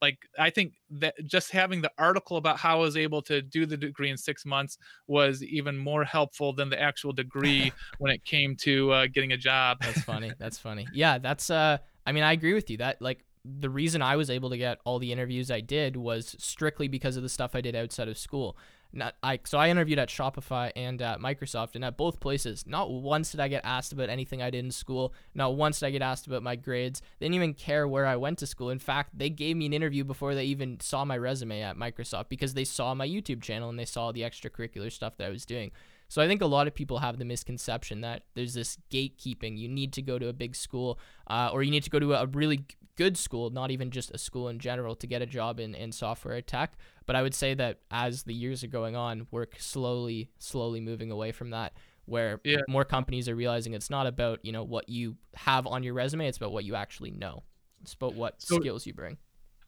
[0.00, 3.66] like I think that just having the article about how I was able to do
[3.66, 8.24] the degree in six months was even more helpful than the actual degree when it
[8.24, 9.78] came to uh, getting a job.
[9.80, 10.32] That's funny.
[10.38, 10.86] That's funny.
[10.92, 11.78] Yeah, that's uh.
[12.06, 12.78] I mean, I agree with you.
[12.78, 16.36] That like the reason I was able to get all the interviews I did was
[16.38, 18.56] strictly because of the stuff I did outside of school.
[18.92, 22.64] Not I so I interviewed at Shopify and at Microsoft and at both places.
[22.66, 25.12] Not once did I get asked about anything I did in school.
[25.34, 27.02] Not once did I get asked about my grades.
[27.18, 28.70] They didn't even care where I went to school.
[28.70, 32.30] In fact, they gave me an interview before they even saw my resume at Microsoft
[32.30, 35.44] because they saw my YouTube channel and they saw the extracurricular stuff that I was
[35.44, 35.70] doing.
[36.08, 39.58] So I think a lot of people have the misconception that there's this gatekeeping.
[39.58, 42.14] You need to go to a big school, uh, or you need to go to
[42.14, 42.64] a really
[42.98, 45.92] good school, not even just a school in general, to get a job in, in
[45.92, 46.76] software tech.
[47.06, 51.10] But I would say that as the years are going on, we're slowly, slowly moving
[51.10, 51.72] away from that
[52.04, 52.56] where yeah.
[52.68, 56.26] more companies are realizing it's not about, you know, what you have on your resume,
[56.26, 57.42] it's about what you actually know.
[57.82, 59.18] It's about what so, skills you bring.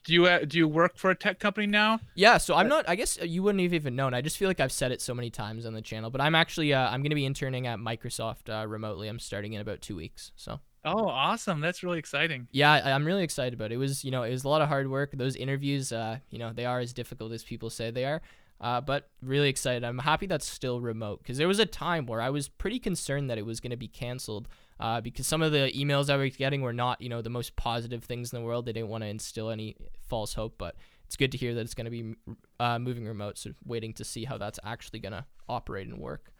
[0.05, 2.01] Do you uh, do you work for a tech company now?
[2.15, 2.89] Yeah, so I'm not.
[2.89, 4.15] I guess you wouldn't have even known.
[4.15, 6.09] I just feel like I've said it so many times on the channel.
[6.09, 9.09] But I'm actually uh, I'm going to be interning at Microsoft uh, remotely.
[9.09, 10.33] I'm starting in about two weeks.
[10.37, 10.61] So.
[10.85, 11.61] Oh, awesome!
[11.61, 12.49] That's really exciting.
[12.53, 13.75] Yeah, I, am really excited about it.
[13.75, 15.11] It was, you know, it was a lot of hard work.
[15.13, 18.23] Those interviews, uh, you know, they are as difficult as people say they are.
[18.61, 19.85] Uh, but really excited.
[19.85, 23.31] I'm happy that's still remote because there was a time where I was pretty concerned
[23.31, 26.37] that it was going to be canceled uh, because some of the emails I was
[26.37, 28.67] getting were not, you know, the most positive things in the world.
[28.67, 29.77] They didn't want to instill any
[30.09, 32.15] false hope, but it's good to hear that it's going to be
[32.59, 33.39] uh, moving remote.
[33.39, 36.31] So waiting to see how that's actually going to operate and work.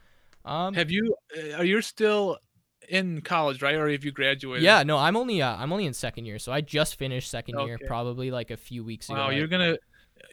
[0.45, 1.15] Um, have you?
[1.37, 2.39] Uh, are you still
[2.91, 3.77] in college, right?
[3.77, 4.65] Or have you graduated?
[4.65, 7.57] Yeah, no, I'm only uh, I'm only in second year, so I just finished second
[7.57, 7.67] okay.
[7.67, 9.19] year, probably like a few weeks ago.
[9.19, 9.77] Wow, you're gonna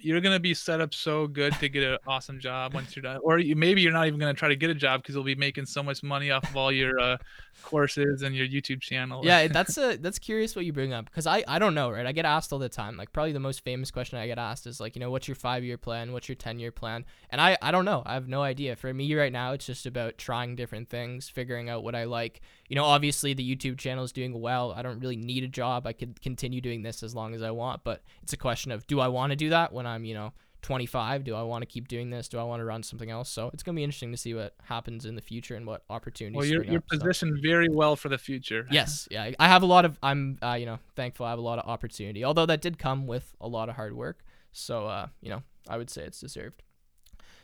[0.02, 3.20] you're gonna be set up so good to get an awesome job once you're done,
[3.24, 5.36] or you, maybe you're not even gonna try to get a job because you'll be
[5.36, 7.18] making so much money off of all your uh,
[7.64, 9.22] courses and your YouTube channel.
[9.26, 12.06] yeah, that's a that's curious what you bring up because I I don't know, right?
[12.06, 12.98] I get asked all the time.
[12.98, 15.36] Like probably the most famous question I get asked is like, you know, what's your
[15.36, 16.12] five year plan?
[16.14, 17.06] What's your ten year plan?
[17.30, 18.04] And I I don't know.
[18.06, 18.76] I have no idea.
[18.76, 22.42] For me right now, it's just about trying different things, figuring out what I like.
[22.70, 24.74] You know, obviously the YouTube channel is doing well.
[24.76, 25.88] I don't really need a job.
[25.88, 28.88] I could continue doing this as long as I want, but it's a question of
[28.88, 30.34] do I want to do that when I'm you know
[30.68, 32.28] 25 do i want to keep doing this?
[32.28, 33.30] Do i want to run something else?
[33.30, 35.84] So it's going to be interesting to see what happens in the future and what
[35.90, 37.50] opportunities well you're, you're up, positioned so.
[37.50, 38.68] very well for the future.
[38.72, 41.42] Yes yeah i have a lot of i'm uh, you know thankful i have a
[41.42, 44.26] lot of opportunity although that did come with a lot of hard work.
[44.52, 46.64] So uh, you know i would say it's deserved.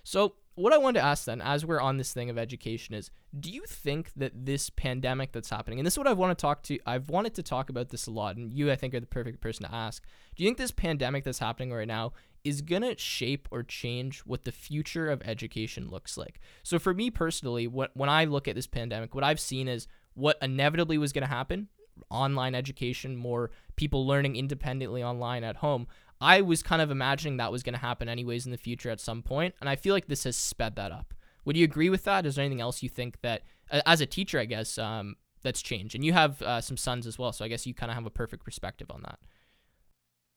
[0.03, 3.09] So, what I wanted to ask then, as we're on this thing of education, is
[3.39, 6.41] do you think that this pandemic that's happening, and this is what I want to
[6.41, 8.99] talk to, I've wanted to talk about this a lot, and you, I think, are
[8.99, 10.03] the perfect person to ask.
[10.35, 12.13] Do you think this pandemic that's happening right now
[12.43, 16.39] is going to shape or change what the future of education looks like?
[16.63, 19.87] So, for me personally, what, when I look at this pandemic, what I've seen is
[20.13, 21.69] what inevitably was going to happen
[22.09, 25.87] online education, more people learning independently online at home.
[26.21, 28.99] I was kind of imagining that was going to happen anyways in the future at
[28.99, 31.13] some point, and I feel like this has sped that up.
[31.45, 32.25] Would you agree with that?
[32.25, 33.43] Is there anything else you think that,
[33.85, 35.95] as a teacher, I guess, um, that's changed?
[35.95, 38.05] And you have uh, some sons as well, so I guess you kind of have
[38.05, 39.19] a perfect perspective on that.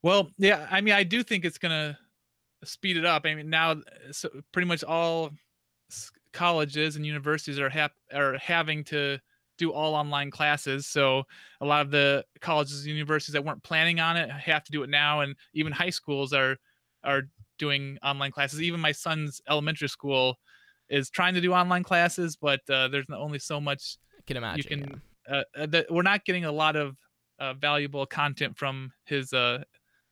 [0.02, 1.98] Well, yeah, I mean, I do think it's gonna
[2.64, 3.22] speed it up.
[3.24, 3.76] I mean, now,
[4.12, 5.30] so pretty much all
[6.32, 9.18] colleges and universities are hap- are having to
[9.58, 10.86] do all online classes.
[10.86, 11.22] So
[11.60, 14.82] a lot of the colleges and universities that weren't planning on it have to do
[14.82, 16.56] it now, and even high schools are
[17.04, 17.22] are
[17.58, 18.60] doing online classes.
[18.62, 20.36] Even my son's elementary school
[20.88, 24.58] is trying to do online classes, but uh, there's only so much I can imagine.
[24.58, 24.90] You can.
[24.90, 24.96] Yeah.
[25.28, 26.96] Uh, uh that we're not getting a lot of
[27.40, 29.64] uh, valuable content from his uh,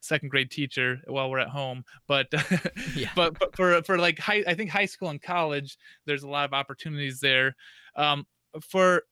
[0.05, 2.27] second grade teacher while we're at home but
[2.97, 3.11] yeah.
[3.17, 5.77] but, but for for like high i think high school and college
[6.07, 7.55] there's a lot of opportunities there
[7.97, 8.27] um,
[8.61, 9.03] for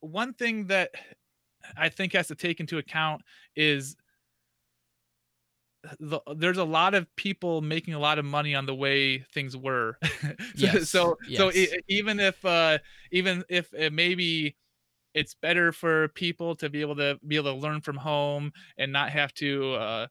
[0.00, 0.90] one thing that
[1.76, 3.22] I think has to take into account
[3.56, 3.96] is
[5.98, 9.56] the, there's a lot of people making a lot of money on the way things
[9.56, 9.96] were.
[10.54, 10.88] yes.
[10.90, 11.38] so yes.
[11.38, 12.78] so it, even if uh,
[13.12, 14.56] even if it maybe
[15.14, 18.92] it's better for people to be able to be able to learn from home and
[18.92, 20.06] not have to uh,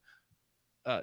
[0.85, 1.01] uh,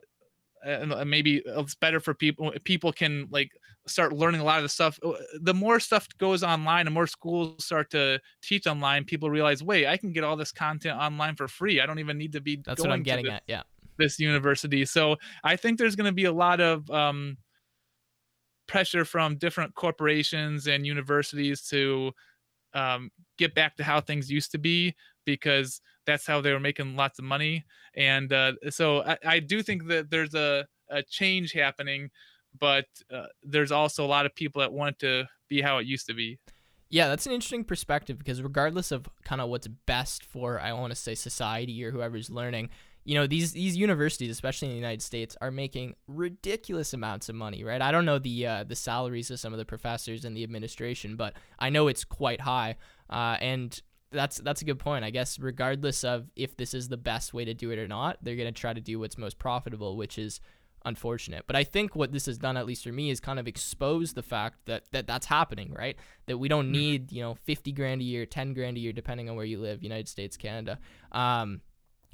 [0.65, 3.51] and maybe it's better for people people can like
[3.87, 7.07] start learning a lot of the stuff uh, the more stuff goes online and more
[7.07, 11.37] schools start to teach online people realize wait i can get all this content online
[11.37, 11.81] for free.
[11.81, 13.63] I don't even need to be that's what i'm getting this, at yeah.
[13.99, 14.85] this university.
[14.85, 17.37] So i think there's going to be a lot of um,
[18.67, 22.13] pressure from different corporations and universities to
[22.77, 26.95] um, get back to how things used to be because that's how they were making
[26.95, 27.65] lots of money.
[27.95, 32.11] And uh, so I, I, do think that there's a, a change happening,
[32.61, 36.07] but uh, there's also a lot of people that want to be how it used
[36.09, 36.39] to be.
[36.91, 40.93] Yeah, that's an interesting perspective because regardless of kind of what's best for, I want
[40.93, 42.69] to say society or whoever's learning,
[43.07, 47.37] you know these these universities, especially in the United States, are making ridiculous amounts of
[47.37, 47.81] money, right?
[47.81, 51.15] I don't know the uh, the salaries of some of the professors and the administration,
[51.15, 52.77] but I know it's quite high.
[53.09, 53.81] Uh, and
[54.11, 55.05] that's that's a good point.
[55.05, 58.19] I guess regardless of if this is the best way to do it or not,
[58.23, 60.41] they're gonna try to do what's most profitable, which is
[60.85, 61.45] unfortunate.
[61.47, 64.15] But I think what this has done, at least for me, is kind of expose
[64.15, 65.97] the fact that, that that's happening, right?
[66.27, 66.73] That we don't mm-hmm.
[66.73, 69.59] need, you know, 50 grand a year, 10 grand a year, depending on where you
[69.59, 70.79] live, United States, Canada.
[71.13, 71.61] Um,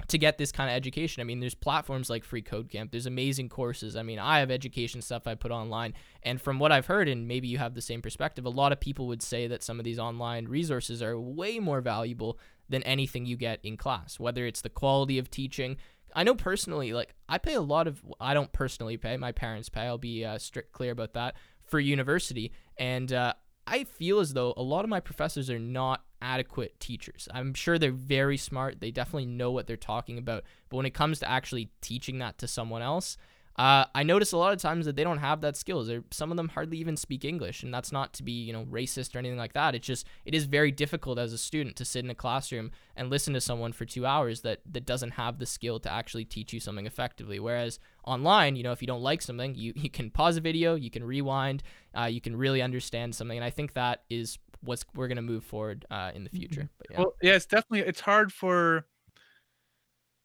[0.07, 1.21] to get this kind of education.
[1.21, 2.91] I mean, there's platforms like Free Code Camp.
[2.91, 3.95] There's amazing courses.
[3.95, 5.93] I mean, I have education stuff I put online,
[6.23, 8.79] and from what I've heard, and maybe you have the same perspective, a lot of
[8.79, 12.37] people would say that some of these online resources are way more valuable
[12.69, 14.19] than anything you get in class.
[14.19, 15.77] Whether it's the quality of teaching,
[16.15, 18.01] I know personally, like I pay a lot of.
[18.19, 19.17] I don't personally pay.
[19.17, 19.81] My parents pay.
[19.81, 21.35] I'll be uh, strict clear about that
[21.65, 23.33] for university, and uh,
[23.65, 27.27] I feel as though a lot of my professors are not adequate teachers.
[27.33, 28.79] I'm sure they're very smart.
[28.79, 30.43] They definitely know what they're talking about.
[30.69, 33.17] But when it comes to actually teaching that to someone else,
[33.55, 35.89] uh, I notice a lot of times that they don't have that skills.
[35.89, 38.65] Or some of them hardly even speak English, and that's not to be you know
[38.65, 39.75] racist or anything like that.
[39.75, 43.09] It's just it is very difficult as a student to sit in a classroom and
[43.09, 46.51] listen to someone for two hours that that doesn't have the skill to actually teach
[46.51, 47.39] you something effectively.
[47.39, 50.73] Whereas online, you know, if you don't like something, you you can pause a video,
[50.73, 51.61] you can rewind,
[51.97, 55.43] uh, you can really understand something, and I think that is what's we're gonna move
[55.43, 56.39] forward uh, in the mm-hmm.
[56.39, 56.69] future.
[56.79, 56.97] But yeah.
[56.97, 58.87] Well, yeah, it's definitely it's hard for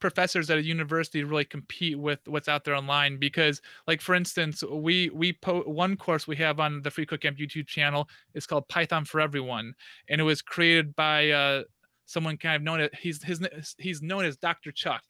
[0.01, 4.63] professors at a university really compete with what's out there online because like for instance
[4.71, 8.47] we we po- one course we have on the free code camp youtube channel is
[8.47, 9.75] called python for everyone
[10.09, 11.63] and it was created by uh,
[12.07, 13.41] someone kind of known as he's his
[13.79, 15.03] he's known as dr chuck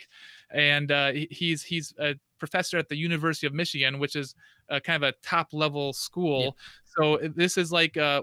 [0.52, 4.34] and uh, he's he's a professor at the university of michigan which is
[4.68, 6.50] a, kind of a top level school yeah.
[6.96, 8.22] so this is like a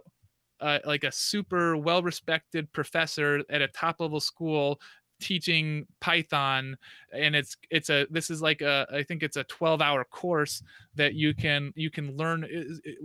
[0.62, 4.80] uh, like a super well respected professor at a top level school
[5.20, 6.78] teaching python
[7.14, 10.62] and it's it's a this is like a i think it's a 12 hour course
[10.96, 12.98] that you can you can learn it, it,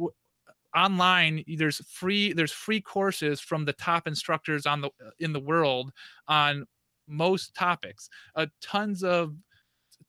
[0.75, 5.93] online there's free there's free courses from the top instructors on the in the world
[6.29, 6.65] on
[7.09, 9.35] most topics uh, tons of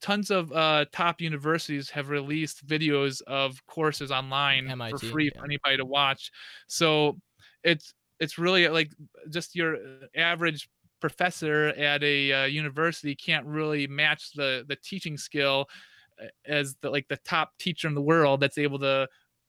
[0.01, 5.39] tons of uh, top universities have released videos of courses online MIT, for free yeah.
[5.39, 6.31] for anybody to watch
[6.67, 7.17] so
[7.63, 8.91] it's it's really like
[9.29, 10.69] just your uh, average
[11.01, 15.65] professor at a uh, university can't really match the the teaching skill
[16.21, 19.07] uh, as the like the top teacher in the world that's able to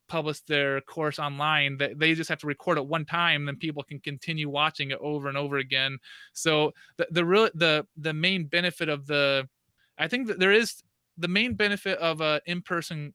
[0.08, 3.82] publish their course online that they just have to record it one time then people
[3.82, 5.98] can continue watching it over and over again.
[6.32, 9.48] So the the real the the main benefit of the
[9.98, 10.82] i think that there is
[11.18, 13.12] the main benefit of a in-person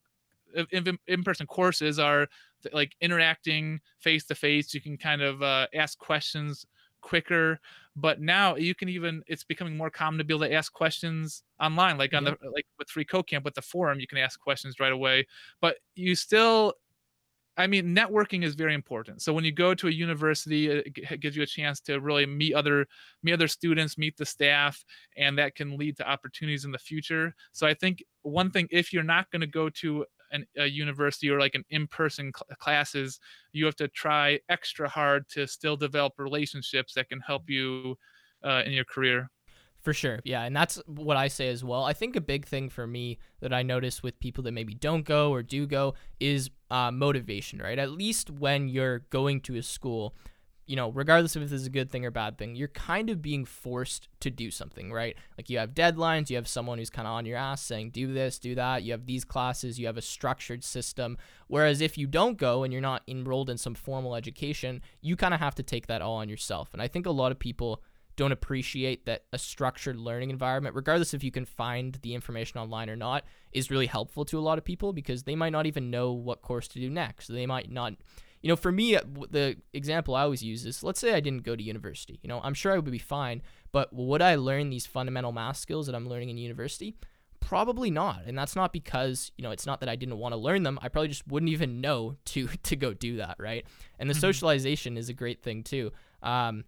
[0.70, 2.26] in, in-person courses are
[2.72, 4.74] like interacting face to face.
[4.74, 6.66] You can kind of uh, ask questions
[7.08, 7.58] quicker
[7.96, 11.42] but now you can even it's becoming more common to be able to ask questions
[11.58, 12.34] online like on yeah.
[12.42, 15.26] the like with free code camp with the forum you can ask questions right away
[15.60, 16.74] but you still
[17.58, 19.20] I mean, networking is very important.
[19.20, 22.54] So when you go to a university, it gives you a chance to really meet
[22.54, 22.86] other
[23.24, 24.84] meet other students, meet the staff,
[25.16, 27.34] and that can lead to opportunities in the future.
[27.50, 31.30] So I think one thing, if you're not going to go to an, a university
[31.30, 33.20] or like an in-person cl- classes,
[33.52, 37.96] you have to try extra hard to still develop relationships that can help you
[38.44, 39.30] uh, in your career.
[39.80, 40.18] For sure.
[40.24, 40.42] Yeah.
[40.42, 41.84] And that's what I say as well.
[41.84, 45.04] I think a big thing for me that I notice with people that maybe don't
[45.04, 47.78] go or do go is uh, motivation, right?
[47.78, 50.14] At least when you're going to a school,
[50.68, 53.08] you know, regardless of if this is a good thing or bad thing, you're kind
[53.08, 55.16] of being forced to do something, right?
[55.38, 58.12] Like you have deadlines, you have someone who's kind of on your ass saying, do
[58.12, 58.82] this, do that.
[58.82, 61.16] You have these classes, you have a structured system.
[61.46, 65.32] Whereas if you don't go and you're not enrolled in some formal education, you kind
[65.32, 66.68] of have to take that all on yourself.
[66.74, 67.82] And I think a lot of people
[68.16, 72.90] don't appreciate that a structured learning environment, regardless if you can find the information online
[72.90, 75.88] or not, is really helpful to a lot of people because they might not even
[75.90, 77.28] know what course to do next.
[77.28, 77.94] They might not,
[78.42, 81.42] you know, for me, uh, the example I always use is let's say I didn't
[81.42, 82.18] go to university.
[82.22, 85.56] You know, I'm sure I would be fine, but would I learn these fundamental math
[85.56, 86.96] skills that I'm learning in university?
[87.40, 88.22] Probably not.
[88.26, 90.78] And that's not because, you know, it's not that I didn't want to learn them.
[90.82, 93.64] I probably just wouldn't even know to to go do that, right?
[93.98, 94.20] And the mm-hmm.
[94.20, 95.92] socialization is a great thing too.
[96.22, 96.64] Um,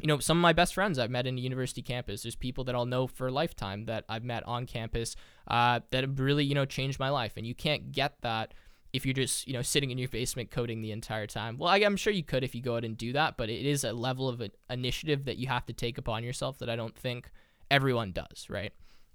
[0.00, 2.22] you know, some of my best friends I've met in a university campus.
[2.22, 5.14] There's people that I'll know for a lifetime that I've met on campus
[5.46, 7.34] uh, that have really, you know, changed my life.
[7.36, 8.54] And you can't get that
[8.92, 11.56] if you're just, you know, sitting in your basement coding the entire time.
[11.58, 13.64] Well, I, am sure you could if you go out and do that, but it
[13.64, 16.76] is a level of an initiative that you have to take upon yourself that I
[16.76, 17.30] don't think
[17.70, 18.72] everyone does, right?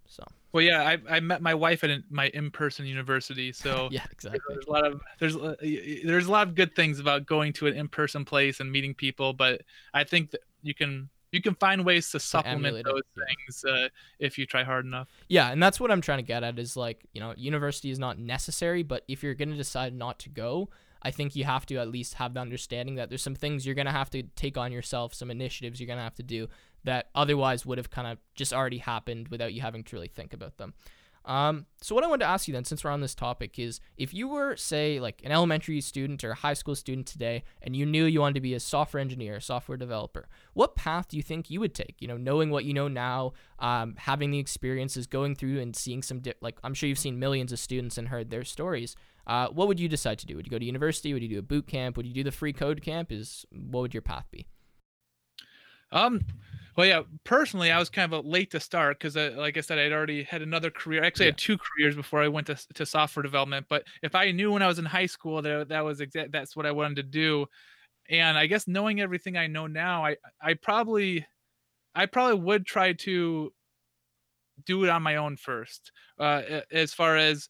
[0.08, 0.24] So.
[0.52, 4.42] Well, yeah, I, I met my wife at my in-person university, so yeah, exactly.
[4.50, 7.68] There's a lot of there's uh, there's a lot of good things about going to
[7.68, 9.62] an in-person place and meeting people, but
[9.94, 14.38] I think that you can you can find ways to supplement those things uh, if
[14.38, 15.10] you try hard enough.
[15.28, 18.00] Yeah, and that's what I'm trying to get at is like, you know, university is
[18.00, 20.70] not necessary, but if you're going to decide not to go,
[21.02, 23.76] I think you have to at least have the understanding that there's some things you're
[23.76, 26.48] going to have to take on yourself, some initiatives you're going to have to do
[26.84, 30.34] that otherwise would have kind of just already happened without you having to really think
[30.34, 30.74] about them.
[31.28, 33.82] Um, so what I wanted to ask you then, since we're on this topic, is
[33.98, 37.76] if you were, say, like an elementary student or a high school student today, and
[37.76, 41.18] you knew you wanted to be a software engineer, a software developer, what path do
[41.18, 41.96] you think you would take?
[42.00, 46.02] You know, knowing what you know now, um, having the experiences, going through and seeing
[46.02, 48.96] some, di- like I'm sure you've seen millions of students and heard their stories.
[49.28, 50.38] Uh, what would you decide to do?
[50.38, 51.14] Would you go to university?
[51.14, 51.98] Would you do a boot camp?
[51.98, 53.12] Would you do the free code camp?
[53.12, 54.48] Is what would your path be?
[55.92, 56.26] Um,
[56.78, 59.62] well, yeah, personally, I was kind of a late to start because, uh, like I
[59.62, 61.04] said, I'd already had another career.
[61.04, 61.30] Actually, yeah.
[61.30, 63.66] I had two careers before I went to, to software development.
[63.68, 66.56] But if I knew when I was in high school that that was exact, that's
[66.56, 67.48] what I wanted to do,
[68.10, 71.26] and I guess knowing everything I know now, I I probably,
[71.96, 73.52] I probably would try to
[74.66, 75.92] do it on my own first.
[76.20, 77.50] Uh, as far as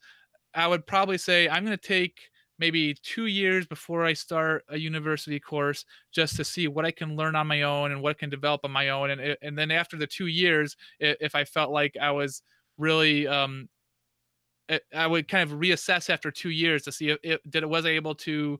[0.53, 2.29] I would probably say, I'm going to take
[2.59, 7.15] maybe two years before I start a university course just to see what I can
[7.15, 9.11] learn on my own and what can develop on my own.
[9.11, 12.41] And, and then after the two years, if I felt like I was
[12.77, 13.69] really, um,
[14.93, 17.85] I would kind of reassess after two years to see if, if did it was
[17.85, 18.59] I able to,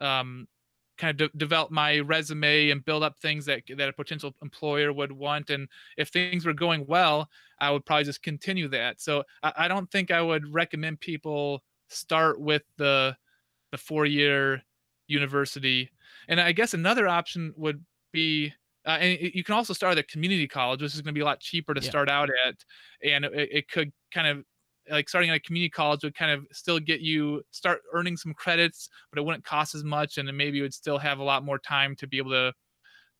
[0.00, 0.48] um,
[0.96, 4.92] kind of de- develop my resume and build up things that that a potential employer
[4.92, 5.50] would want.
[5.50, 7.28] And if things were going well,
[7.60, 9.00] I would probably just continue that.
[9.00, 13.16] So I, I don't think I would recommend people start with the
[13.72, 14.62] the four year
[15.08, 15.90] university.
[16.28, 18.52] And I guess another option would be
[18.86, 21.22] uh, and you can also start at a community college, which is going to be
[21.22, 21.90] a lot cheaper to yeah.
[21.90, 22.54] start out at,
[23.02, 24.44] and it, it, could kind of
[24.88, 28.32] like starting at a community college would kind of still get you start earning some
[28.32, 31.24] credits, but it wouldn't cost as much, and then maybe you would still have a
[31.24, 32.52] lot more time to be able to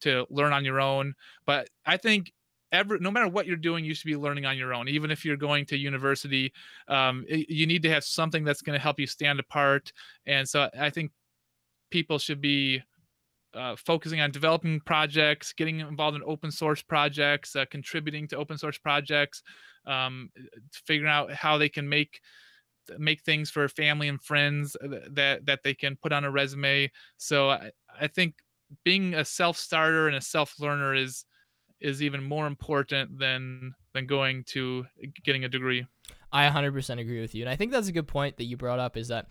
[0.03, 1.14] to learn on your own.
[1.47, 2.32] But I think
[2.73, 4.89] no matter what you're doing you should be learning on your own.
[4.89, 6.53] Even if you're going to university
[6.89, 9.93] um, you need to have something that's going to help you stand apart.
[10.27, 11.12] And so i think
[11.91, 12.83] people should be
[13.55, 18.59] uh, focusing on developing projects getting involved in open source projects uh, contributing to open
[18.59, 19.43] source projects
[19.87, 20.31] um,
[20.73, 22.21] figuring out how they can make
[22.99, 26.91] make things for family and friends uh, that that they can put on a resume.
[27.17, 28.35] So i, I think
[28.85, 31.25] being a self starter and a self learner is
[31.81, 35.87] is even more important than than going to eh, getting a degree.
[36.33, 37.43] I 100% agree with you.
[37.43, 39.27] And I think that's a good point that you brought up is that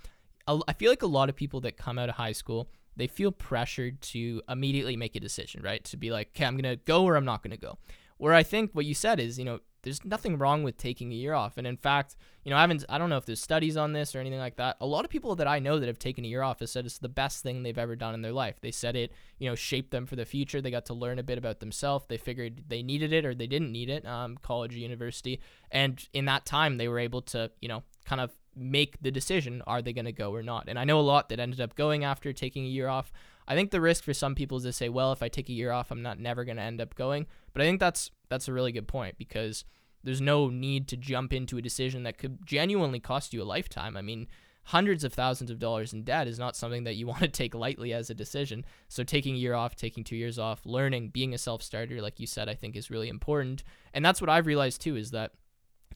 [0.48, 3.32] I feel like a lot of people that come out of high school, they feel
[3.32, 5.84] pressured to immediately make a decision, right?
[5.86, 7.78] To be like, okay, I'm gonna go or I'm not gonna go.
[8.18, 11.16] Where I think what you said is, you know, there's nothing wrong with taking a
[11.16, 11.58] year off.
[11.58, 14.16] And in fact, you know, I haven't, I don't know if there's studies on this
[14.16, 14.78] or anything like that.
[14.82, 16.86] A lot of people that I know that have taken a year off have said
[16.86, 18.60] it's the best thing they've ever done in their life.
[18.60, 20.60] They said it, you know, shaped them for the future.
[20.60, 22.06] They got to learn a bit about themselves.
[22.10, 25.40] They figured they needed it or they didn't need it, um, college or university.
[25.72, 29.62] And in that time, they were able to, you know, kind of make the decision
[29.68, 30.66] are they going to go or not.
[30.68, 33.12] And I know a lot that ended up going after taking a year off.
[33.48, 35.54] I think the risk for some people is to say, well, if I take a
[35.54, 37.28] year off, I'm not never going to end up going.
[37.56, 39.64] But I think that's that's a really good point because
[40.04, 43.96] there's no need to jump into a decision that could genuinely cost you a lifetime.
[43.96, 44.28] I mean,
[44.66, 47.56] hundreds of thousands of dollars in debt is not something that you want to take
[47.56, 48.66] lightly as a decision.
[48.90, 52.28] So taking a year off, taking 2 years off, learning, being a self-starter like you
[52.28, 53.64] said I think is really important.
[53.94, 55.32] And that's what I've realized too is that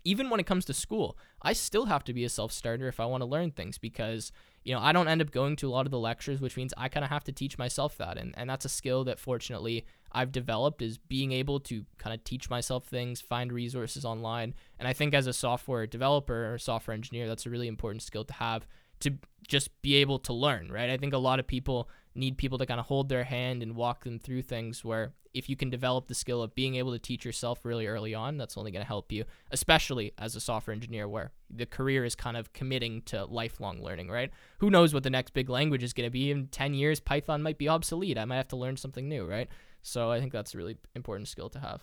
[0.05, 3.05] even when it comes to school, I still have to be a self-starter if I
[3.05, 4.32] want to learn things because
[4.64, 6.74] you know, I don't end up going to a lot of the lectures, which means
[6.78, 8.18] I kind of have to teach myself that.
[8.18, 12.24] And, and that's a skill that fortunately I've developed is being able to kind of
[12.24, 14.53] teach myself things, find resources online.
[14.80, 18.24] And I think as a software developer or software engineer, that's a really important skill
[18.26, 18.68] to have
[19.01, 20.89] to just be able to learn, right?
[20.89, 23.76] I think a lot of people need people to kind of hold their hand and
[23.76, 26.99] walk them through things where if you can develop the skill of being able to
[26.99, 30.74] teach yourself really early on, that's only going to help you, especially as a software
[30.74, 34.32] engineer where the career is kind of committing to lifelong learning, right?
[34.57, 36.99] Who knows what the next big language is going to be in 10 years?
[36.99, 38.18] Python might be obsolete.
[38.18, 39.47] I might have to learn something new, right?
[39.82, 41.82] So I think that's a really important skill to have.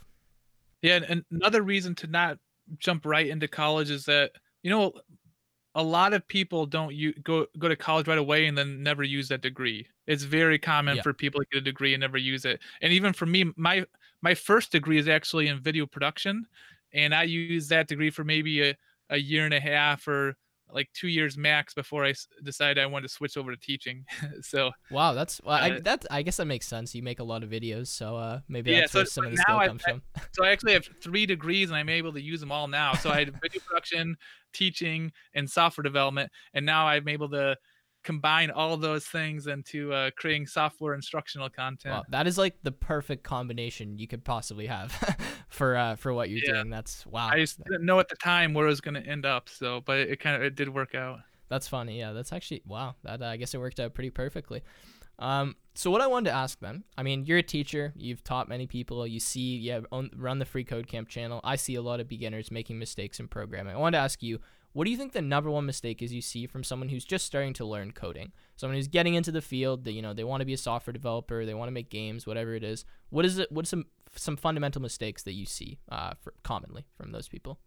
[0.82, 2.38] Yeah, and another reason to not
[2.78, 4.32] jump right into college is that
[4.62, 4.92] you know
[5.74, 9.02] a lot of people don't you go go to college right away and then never
[9.02, 9.86] use that degree.
[10.06, 11.02] It's very common yeah.
[11.02, 12.60] for people to get a degree and never use it.
[12.80, 13.84] And even for me, my
[14.22, 16.46] my first degree is actually in video production,
[16.94, 18.76] and I used that degree for maybe a,
[19.10, 20.36] a year and a half or
[20.72, 24.04] like two years max before I decided I wanted to switch over to teaching.
[24.40, 26.94] so wow, that's well, uh, I, that I guess that makes sense.
[26.94, 29.30] You make a lot of videos, so uh, maybe yeah, that's so, where some of
[29.30, 30.02] the skill comes I, from.
[30.32, 32.94] so I actually have three degrees, and I'm able to use them all now.
[32.94, 34.16] So I had video production,
[34.52, 37.56] teaching, and software development, and now I'm able to
[38.06, 41.92] combine all those things into uh, creating software instructional content.
[41.92, 44.92] Well, that is like the perfect combination you could possibly have
[45.48, 46.54] for uh, for what you're yeah.
[46.54, 46.70] doing.
[46.70, 47.28] That's wow.
[47.28, 49.80] I just didn't know at the time where it was going to end up, so
[49.84, 51.20] but it, kind of it did work out.
[51.48, 51.98] That's funny.
[51.98, 52.94] Yeah, that's actually wow.
[53.04, 54.62] That uh, I guess it worked out pretty perfectly.
[55.18, 58.48] Um, so what I wanted to ask then, I mean, you're a teacher, you've taught
[58.48, 61.40] many people, you see, you have own, run the Free Code Camp channel.
[61.42, 63.74] I see a lot of beginners making mistakes in programming.
[63.74, 64.40] I wanted to ask you,
[64.72, 67.24] what do you think the number one mistake is you see from someone who's just
[67.24, 68.32] starting to learn coding?
[68.56, 70.92] Someone who's getting into the field, that you know, they want to be a software
[70.92, 72.84] developer, they want to make games, whatever it is.
[73.08, 73.50] What is it?
[73.50, 73.84] What's are
[74.16, 77.58] some fundamental mistakes that you see uh, for, commonly from those people?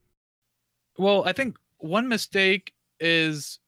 [0.97, 3.59] Well, I think one mistake is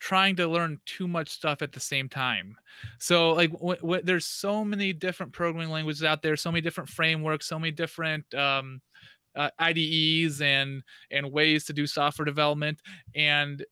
[0.00, 2.56] trying to learn too much stuff at the same time.
[2.98, 7.46] So like w- there's so many different programming languages out there, so many different frameworks,
[7.46, 8.80] so many different um,
[9.36, 12.80] uh, IDEs and and ways to do software development
[13.14, 13.64] and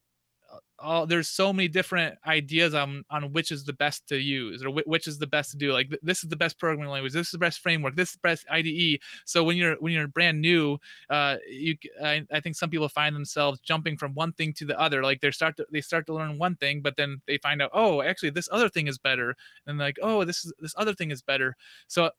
[0.78, 4.70] all there's so many different ideas on on which is the best to use or
[4.70, 7.32] which is the best to do like this is the best programming language this is
[7.32, 9.00] the best framework this is the best IDE.
[9.26, 10.78] So when you're when you're brand new
[11.10, 14.78] uh you I, I think some people find themselves jumping from one thing to the
[14.80, 17.60] other like they start to they start to learn one thing but then they find
[17.60, 19.36] out oh actually this other thing is better
[19.66, 21.56] and like oh this is this other thing is better.
[21.88, 22.10] So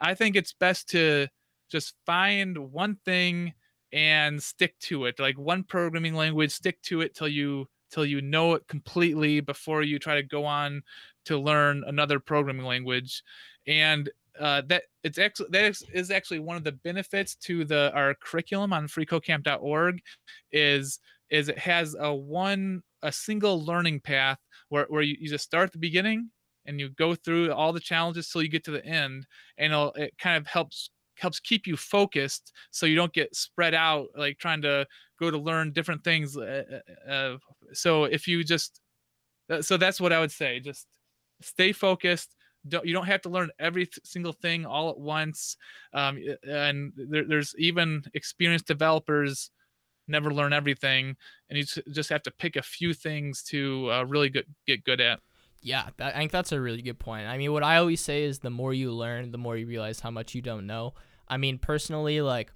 [0.00, 1.28] I think it's best to
[1.68, 3.54] just find one thing
[3.92, 8.20] and stick to it like one programming language stick to it till you till you
[8.20, 10.82] know it completely before you try to go on
[11.24, 13.22] to learn another programming language.
[13.68, 18.14] And uh, that it's actually that is, actually one of the benefits to the our
[18.14, 20.00] curriculum on freecodecamp.org
[20.50, 20.98] is
[21.30, 24.38] is it has a one a single learning path
[24.70, 26.30] where, where you, you just start at the beginning
[26.66, 29.24] and you go through all the challenges till you get to the end
[29.58, 34.08] and it kind of helps helps keep you focused so you don't get spread out
[34.16, 34.84] like trying to
[35.24, 36.62] go to learn different things uh,
[37.08, 37.36] uh, uh
[37.72, 38.80] so if you just
[39.50, 40.86] uh, so that's what i would say just
[41.40, 42.34] stay focused
[42.66, 45.56] don't, you don't have to learn every single thing all at once
[45.92, 46.18] um,
[46.48, 49.50] and there, there's even experienced developers
[50.08, 51.16] never learn everything
[51.50, 55.00] and you just have to pick a few things to uh, really good, get good
[55.00, 55.20] at
[55.64, 57.26] yeah, that, I think that's a really good point.
[57.26, 59.98] I mean, what I always say is the more you learn, the more you realize
[59.98, 60.92] how much you don't know.
[61.26, 62.52] I mean, personally, like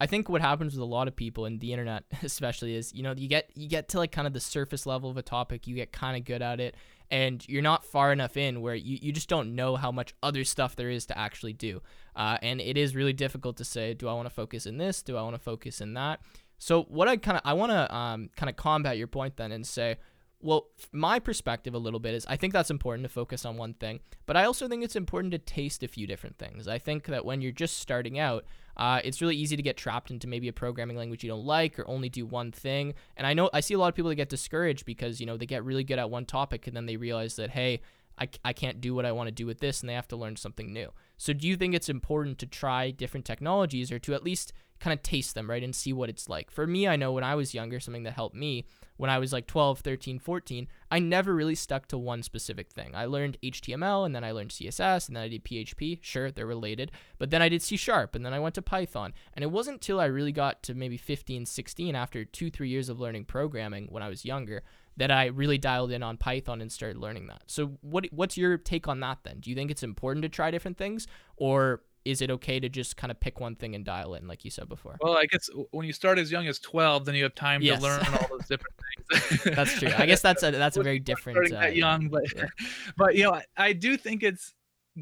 [0.00, 3.02] I think what happens with a lot of people in the internet, especially, is you
[3.02, 5.66] know you get you get to like kind of the surface level of a topic,
[5.66, 6.76] you get kind of good at it,
[7.10, 10.44] and you're not far enough in where you, you just don't know how much other
[10.44, 11.80] stuff there is to actually do.
[12.16, 15.02] Uh, and it is really difficult to say, do I want to focus in this?
[15.02, 16.20] Do I want to focus in that?
[16.58, 19.52] So what I kind of I want to um, kind of combat your point then
[19.52, 19.96] and say
[20.40, 23.74] Well, my perspective a little bit is I think that's important to focus on one
[23.74, 26.66] thing, but I also think it's important to taste a few different things.
[26.68, 28.44] I think that when you're just starting out,
[28.76, 31.78] uh, it's really easy to get trapped into maybe a programming language you don't like
[31.78, 32.94] or only do one thing.
[33.16, 35.36] And I know I see a lot of people that get discouraged because you know
[35.36, 37.80] they get really good at one topic and then they realize that hey,
[38.18, 40.16] I, I can't do what I want to do with this and they have to
[40.16, 40.90] learn something new.
[41.16, 44.92] So do you think it's important to try different technologies or to at least kind
[44.92, 46.50] of taste them, right, and see what it's like?
[46.50, 49.32] For me, I know when I was younger, something that helped me when I was
[49.32, 52.94] like 12, 13, 14, I never really stuck to one specific thing.
[52.94, 55.98] I learned HTML and then I learned CSS and then I did PHP.
[56.00, 56.92] Sure, they're related.
[57.18, 59.12] But then I did C Sharp and then I went to Python.
[59.32, 62.88] And it wasn't until I really got to maybe 15, 16 after two, three years
[62.88, 64.62] of learning programming when I was younger
[64.96, 67.42] that I really dialed in on Python and started learning that.
[67.46, 69.40] So what what's your take on that then?
[69.40, 72.96] Do you think it's important to try different things or is it okay to just
[72.96, 74.98] kind of pick one thing and dial in, like you said before?
[75.00, 77.78] Well, I guess when you start as young as twelve, then you have time yes.
[77.78, 78.74] to learn all those different
[79.10, 79.42] things.
[79.56, 79.90] that's true.
[79.96, 81.36] I guess that's a that's a very different.
[81.46, 82.46] Starting uh, that young, but yeah.
[82.96, 84.52] but you know, I, I do think it's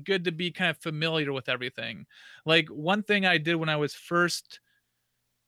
[0.05, 2.07] good to be kind of familiar with everything.
[2.47, 4.61] Like one thing I did when I was first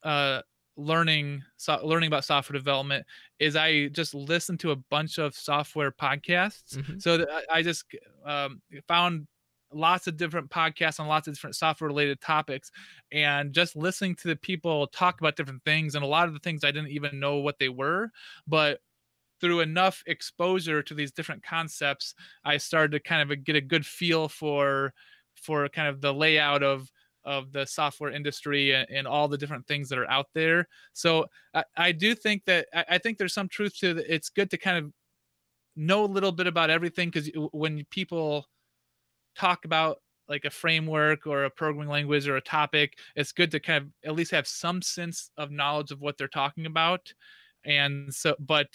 [0.03, 0.41] uh,
[0.77, 3.05] learning so, learning about software development
[3.39, 6.77] is I just listened to a bunch of software podcasts.
[6.77, 6.99] Mm-hmm.
[6.99, 7.85] So I, I just
[8.25, 9.27] um, found
[9.73, 12.71] lots of different podcasts on lots of different software related topics
[13.11, 16.39] and just listening to the people talk about different things and a lot of the
[16.39, 18.09] things I didn't even know what they were
[18.47, 18.79] but
[19.41, 22.15] through enough exposure to these different concepts
[22.45, 24.93] I started to kind of get a good feel for
[25.35, 26.89] for kind of the layout of
[27.25, 31.25] of the software industry and, and all the different things that are out there so
[31.53, 34.05] I, I do think that I, I think there's some truth to it.
[34.07, 34.91] it's good to kind of
[35.75, 38.47] know a little bit about everything because when people
[39.37, 39.97] talk about
[40.27, 43.89] like a framework or a programming language or a topic, it's good to kind of
[44.03, 47.13] at least have some sense of knowledge of what they're talking about.
[47.63, 48.67] And so, but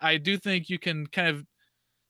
[0.00, 1.44] I do think you can kind of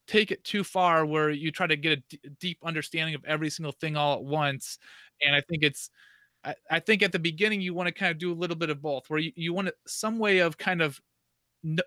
[0.07, 3.51] take it too far where you try to get a d- deep understanding of every
[3.51, 4.79] single thing all at once.
[5.25, 5.91] And I think it's,
[6.45, 8.71] I, I think at the beginning you want to kind of do a little bit
[8.71, 11.01] of both, where you, you want some way of kind of
[11.65, 11.79] n-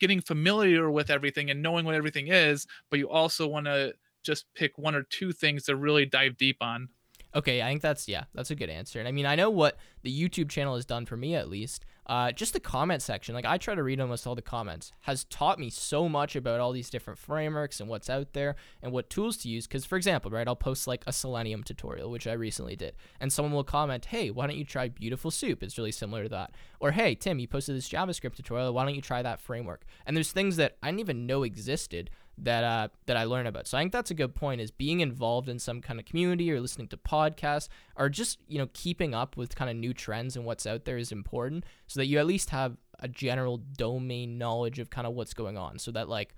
[0.00, 4.46] getting familiar with everything and knowing what everything is, but you also want to just
[4.54, 6.88] pick one or two things to really dive deep on.
[7.34, 8.98] Okay, I think that's yeah, that's a good answer.
[8.98, 11.84] And I mean, I know what the YouTube channel has done for me at least.
[12.04, 15.22] Uh, just the comment section, like I try to read almost all the comments, has
[15.24, 19.08] taught me so much about all these different frameworks and what's out there and what
[19.08, 19.68] tools to use.
[19.68, 23.32] Because, for example, right, I'll post like a Selenium tutorial, which I recently did, and
[23.32, 25.62] someone will comment, "Hey, why don't you try Beautiful Soup?
[25.62, 28.74] It's really similar to that." Or, "Hey, Tim, you posted this JavaScript tutorial.
[28.74, 32.10] Why don't you try that framework?" And there's things that I didn't even know existed
[32.42, 33.66] that uh, that I learn about.
[33.66, 36.50] So I think that's a good point is being involved in some kind of community
[36.52, 40.36] or listening to podcasts or just, you know, keeping up with kind of new trends
[40.36, 44.38] and what's out there is important so that you at least have a general domain
[44.38, 46.36] knowledge of kind of what's going on so that like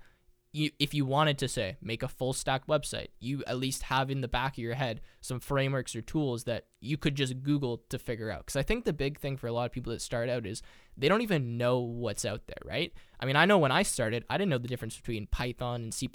[0.55, 4.09] you, if you wanted to say make a full stack website, you at least have
[4.09, 7.83] in the back of your head some frameworks or tools that you could just Google
[7.89, 8.45] to figure out.
[8.45, 10.61] Because I think the big thing for a lot of people that start out is
[10.95, 12.93] they don't even know what's out there, right?
[13.19, 15.93] I mean, I know when I started, I didn't know the difference between Python and
[15.93, 16.09] C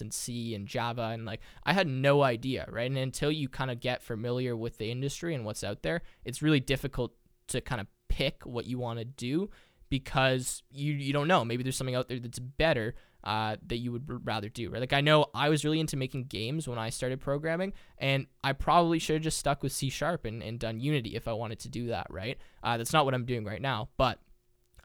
[0.00, 2.90] and C and Java, and like I had no idea, right?
[2.90, 6.42] And until you kind of get familiar with the industry and what's out there, it's
[6.42, 7.14] really difficult
[7.48, 9.48] to kind of pick what you want to do
[9.88, 11.42] because you you don't know.
[11.42, 12.94] Maybe there's something out there that's better
[13.28, 14.80] uh, that you would rather do, right?
[14.80, 18.54] Like I know I was really into making games when I started programming, and I
[18.54, 21.58] probably should have just stuck with C sharp and, and done Unity if I wanted
[21.58, 22.38] to do that, right?
[22.62, 24.18] Uh, that's not what I'm doing right now, but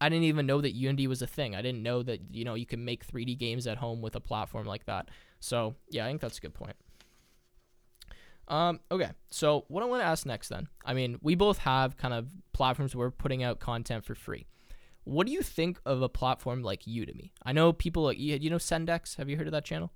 [0.02, 1.56] I didn't even know that Unity was a thing.
[1.56, 4.20] I didn't know that you know you can make 3D games at home with a
[4.20, 5.08] platform like that.
[5.40, 6.76] So yeah, I think that's a good point.
[8.50, 11.96] Um, okay, so what I want to ask next then, I mean, we both have
[11.96, 14.48] kind of platforms where we're putting out content for free.
[15.04, 17.32] What do you think of a platform like Udemy?
[17.44, 19.18] I know people like you know sentdex.
[19.18, 19.92] Have you heard of that channel?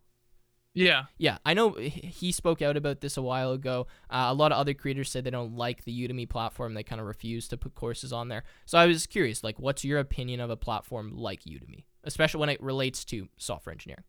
[0.77, 1.05] Yeah.
[1.17, 3.87] Yeah, I know he spoke out about this a while ago.
[4.11, 6.75] Uh, a lot of other creators said they don't like the Udemy platform.
[6.75, 8.43] They kind of refuse to put courses on there.
[8.67, 12.49] So I was curious, like, what's your opinion of a platform like Udemy, especially when
[12.49, 14.03] it relates to software engineering?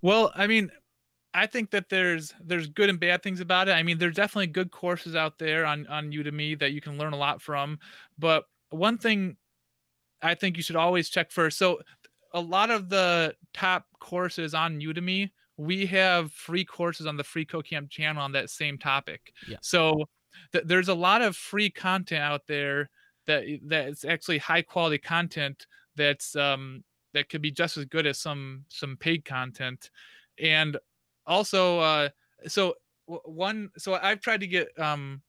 [0.00, 0.70] Well, I mean,
[1.34, 3.72] I think that there's there's good and bad things about it.
[3.72, 7.14] I mean, there's definitely good courses out there on on Udemy that you can learn
[7.14, 7.80] a lot from.
[8.16, 9.36] But one thing
[10.22, 11.58] I think you should always check first.
[11.58, 11.80] So
[12.32, 17.44] a lot of the top courses on Udemy, we have free courses on the free
[17.44, 19.32] CodeCamp channel on that same topic.
[19.48, 19.58] Yeah.
[19.60, 20.04] So
[20.52, 22.90] th- there's a lot of free content out there
[23.26, 25.66] that that's actually high quality content
[25.96, 26.82] that's um
[27.14, 29.90] that could be just as good as some some paid content
[30.40, 30.76] and
[31.26, 32.08] also uh
[32.46, 32.74] so
[33.06, 35.20] one so i've tried to get um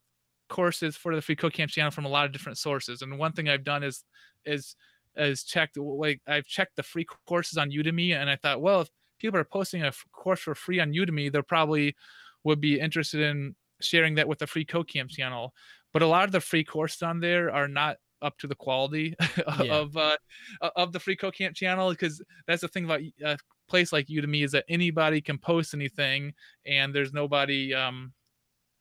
[0.50, 3.50] courses for the free CodeCamp channel from a lot of different sources and one thing
[3.50, 4.04] i've done is
[4.46, 4.76] is
[5.16, 8.90] is checked like I've checked the free courses on Udemy and I thought, well, if
[9.20, 11.96] people are posting a f- course for free on Udemy, they're probably
[12.44, 15.54] would be interested in sharing that with the free CodeCamp channel.
[15.92, 19.16] But a lot of the free courses on there are not up to the quality
[19.62, 19.76] yeah.
[19.76, 20.18] of uh,
[20.76, 23.38] of the free CodeCamp channel because that's the thing about a
[23.68, 26.34] place like Udemy is that anybody can post anything
[26.66, 28.14] and there's nobody um,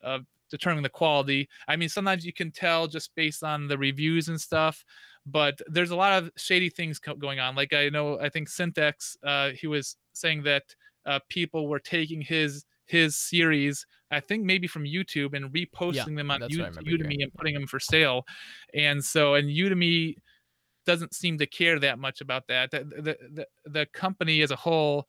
[0.02, 0.20] uh,
[0.53, 1.48] determining the quality.
[1.66, 4.84] I mean, sometimes you can tell just based on the reviews and stuff,
[5.26, 7.57] but there's a lot of shady things co- going on.
[7.57, 10.62] Like I know, I think sentdex, uh, he was saying that
[11.07, 16.16] uh, people were taking his his series, I think maybe from YouTube and reposting yeah,
[16.16, 17.22] them on U- Udemy hearing.
[17.22, 18.24] and putting them for sale.
[18.74, 20.16] And so, and Udemy
[20.84, 22.70] doesn't seem to care that much about that.
[22.70, 25.07] The, the, the, the company as a whole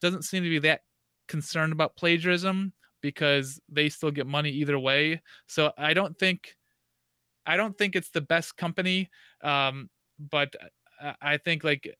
[0.00, 0.80] doesn't seem to be that
[1.28, 5.22] concerned about plagiarism because they still get money either way.
[5.46, 6.56] So I don't think
[7.46, 9.10] I don't think it's the best company.
[9.42, 9.88] Um,
[10.18, 10.54] but
[11.20, 11.94] I think like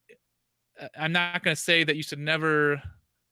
[0.99, 2.83] I'm not going to say that you should never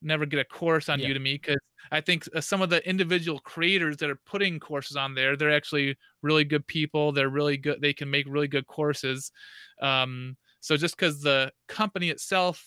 [0.00, 1.08] never get a course on yeah.
[1.08, 1.58] Udemy because
[1.90, 5.96] I think some of the individual creators that are putting courses on there, they're actually
[6.22, 7.12] really good people.
[7.12, 7.80] They're really good.
[7.80, 9.32] They can make really good courses.
[9.80, 12.64] Um, so just because the company itself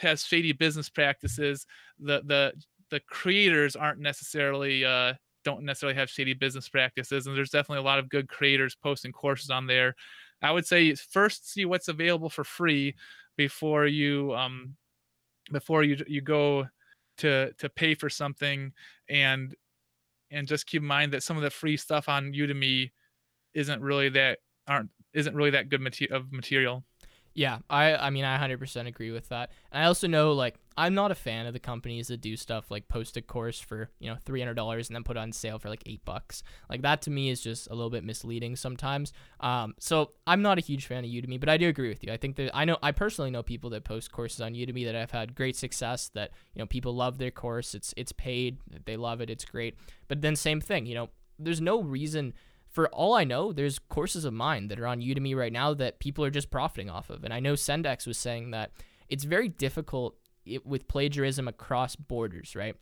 [0.00, 1.66] has shady business practices,
[1.98, 2.52] the the
[2.90, 5.14] the creators aren't necessarily uh,
[5.44, 9.12] don't necessarily have shady business practices, and there's definitely a lot of good creators posting
[9.12, 9.94] courses on there.
[10.42, 12.94] I would say first see what's available for free
[13.36, 14.76] before you um,
[15.52, 16.66] before you you go
[17.18, 18.72] to to pay for something
[19.08, 19.54] and
[20.30, 22.90] and just keep in mind that some of the free stuff on Udemy
[23.54, 26.84] isn't really that aren't isn't really that good mater- of material.
[27.36, 29.50] Yeah, I I mean I 100% agree with that.
[29.70, 32.70] And I also know like I'm not a fan of the companies that do stuff
[32.70, 35.82] like post a course for, you know, $300 and then put on sale for like
[35.84, 36.42] 8 bucks.
[36.70, 39.12] Like that to me is just a little bit misleading sometimes.
[39.40, 42.10] Um so I'm not a huge fan of Udemy, but I do agree with you.
[42.10, 44.94] I think that I know I personally know people that post courses on Udemy that
[44.94, 47.74] have had great success that, you know, people love their course.
[47.74, 48.56] It's it's paid,
[48.86, 49.76] they love it, it's great.
[50.08, 52.32] But then same thing, you know, there's no reason
[52.76, 55.98] for all I know, there's courses of mine that are on Udemy right now that
[55.98, 57.24] people are just profiting off of.
[57.24, 58.70] And I know sentdex was saying that
[59.08, 60.18] it's very difficult
[60.62, 62.76] with plagiarism across borders, right?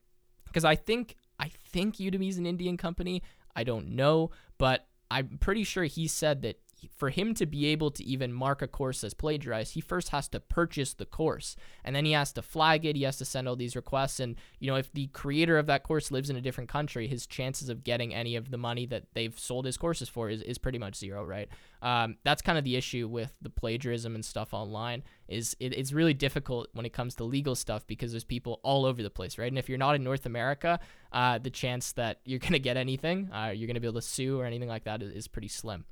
[0.47, 3.22] Because I think I think Udemy is an Indian company.
[3.55, 6.59] I don't know, but I'm pretty sure he said that
[6.97, 10.28] for him to be able to even mark a course as plagiarized, he first has
[10.28, 12.97] to purchase the course and then he has to flag it.
[12.97, 14.20] He has to send all these requests.
[14.20, 17.26] And, you know, if the creator of that course lives in a different country, his
[17.26, 20.59] chances of getting any of the money that they've sold his courses for is, is
[20.59, 21.49] pretty much zero, right?
[21.82, 25.93] Um, that's kind of the issue with the plagiarism and stuff online is it, it's
[25.93, 29.39] really difficult when it comes to legal stuff because there's people all over the place,
[29.39, 29.51] right?
[29.51, 30.80] And if you're not in North America,
[31.12, 34.01] uh, the chance that you're going to get anything, uh, you're going to be able
[34.01, 35.85] to sue or anything like that is, is pretty slim.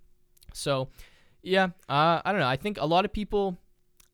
[0.53, 0.89] So,
[1.43, 2.47] yeah, uh, I don't know.
[2.47, 3.59] I think a lot of people,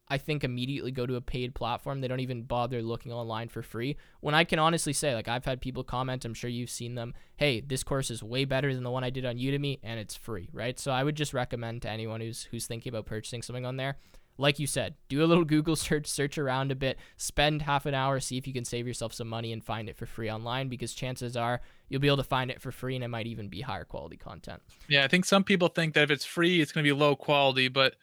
[0.09, 2.01] I think, immediately go to a paid platform.
[2.01, 3.97] They don't even bother looking online for free.
[4.21, 7.15] When I can honestly say, like, I've had people comment, I'm sure you've seen them,
[7.37, 10.17] hey, this course is way better than the one I did on Udemy, and it's
[10.17, 10.79] free, right?
[10.79, 13.99] So I would just recommend to anyone who's who's thinking about purchasing something on there,
[14.39, 17.95] like you said, do a little Google search, search around a bit, spend half an
[17.95, 20.69] hour, see if you can save yourself some money and find it for free online
[20.69, 23.49] because chances are you'll be able to find it for free and it might even
[23.49, 24.63] be higher quality content.
[24.89, 27.17] Yeah, I think some people think that if it's free, it's going to be low
[27.17, 27.97] quality, but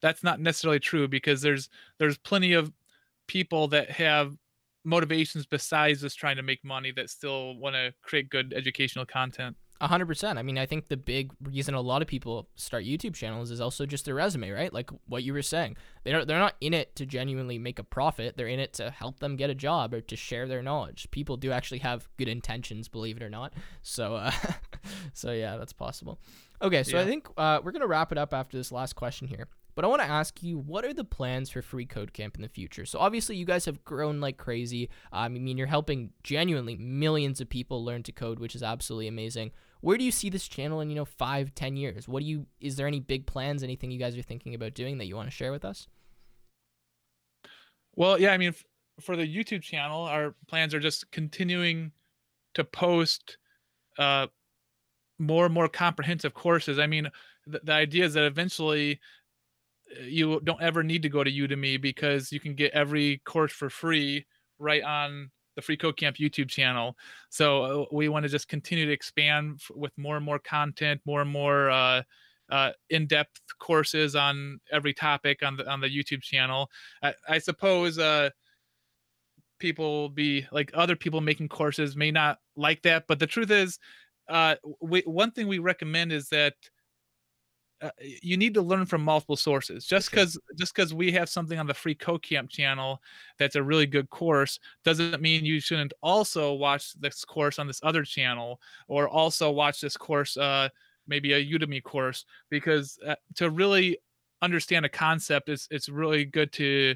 [0.00, 1.68] that's not necessarily true because there's
[1.98, 2.72] there's plenty of
[3.26, 4.36] people that have
[4.84, 9.56] motivations besides just trying to make money that still want to create good educational content
[9.80, 10.38] hundred percent.
[10.38, 13.60] I mean, I think the big reason a lot of people start YouTube channels is
[13.60, 14.72] also just their resume, right?
[14.72, 15.76] Like what you were saying.
[16.04, 18.36] They don't they're not in it to genuinely make a profit.
[18.36, 21.08] They're in it to help them get a job or to share their knowledge.
[21.10, 23.52] People do actually have good intentions, believe it or not.
[23.82, 24.32] So uh
[25.12, 26.18] so yeah, that's possible.
[26.62, 27.02] Okay, so yeah.
[27.02, 29.48] I think uh, we're gonna wrap it up after this last question here.
[29.74, 32.42] But I want to ask you, what are the plans for Free Code Camp in
[32.42, 32.86] the future?
[32.86, 34.88] So obviously, you guys have grown like crazy.
[35.12, 39.08] Um, I mean, you're helping genuinely millions of people learn to code, which is absolutely
[39.08, 39.50] amazing.
[39.80, 42.06] Where do you see this channel in you know five, ten years?
[42.06, 42.46] What do you?
[42.60, 43.62] Is there any big plans?
[43.62, 45.88] Anything you guys are thinking about doing that you want to share with us?
[47.96, 48.64] Well, yeah, I mean, f-
[49.00, 51.92] for the YouTube channel, our plans are just continuing
[52.54, 53.38] to post
[53.98, 54.28] uh,
[55.18, 56.78] more and more comprehensive courses.
[56.78, 57.08] I mean,
[57.46, 59.00] the, the idea is that eventually
[60.02, 63.70] you don't ever need to go to Udemy because you can get every course for
[63.70, 64.26] free
[64.58, 66.96] right on the Free Code Camp YouTube channel.
[67.30, 71.20] So uh, we want to just continue to expand with more and more content, more
[71.20, 72.02] and more uh,
[72.50, 76.70] uh, in-depth courses on every topic on the on the YouTube channel.
[77.02, 78.30] I, I suppose uh,
[79.58, 83.50] people will be like other people making courses may not like that, but the truth
[83.50, 83.78] is,
[84.28, 86.54] uh, we, one thing we recommend is that
[87.84, 89.84] uh, you need to learn from multiple sources.
[89.84, 93.02] Just because just because we have something on the free CodeCamp channel
[93.38, 97.80] that's a really good course doesn't mean you shouldn't also watch this course on this
[97.82, 98.58] other channel
[98.88, 100.68] or also watch this course uh
[101.06, 103.98] maybe a Udemy course because uh, to really
[104.40, 106.94] understand a concept it's it's really good to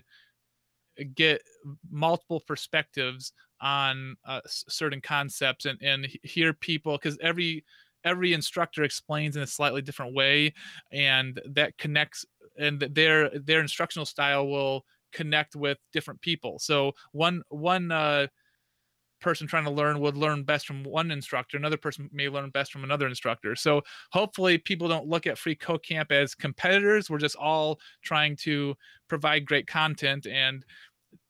[1.14, 1.42] get
[1.90, 7.64] multiple perspectives on uh, certain concepts and and hear people because every
[8.04, 10.52] every instructor explains in a slightly different way
[10.92, 12.24] and that connects
[12.58, 16.58] and their their instructional style will connect with different people.
[16.58, 18.26] So one one uh
[19.20, 22.70] person trying to learn would learn best from one instructor another person may learn best
[22.70, 23.56] from another instructor.
[23.56, 23.82] So
[24.12, 27.10] hopefully people don't look at free code camp as competitors.
[27.10, 28.76] We're just all trying to
[29.08, 30.64] provide great content and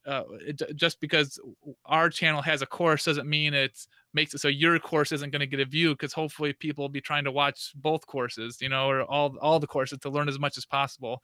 [0.07, 1.39] uh, it, just because
[1.85, 3.89] our channel has a course doesn't mean it's
[4.19, 6.97] makes it so your course isn't going to get a view because hopefully people will
[7.01, 10.29] be trying to watch both courses you know or all all the courses to learn
[10.29, 11.23] as much as possible.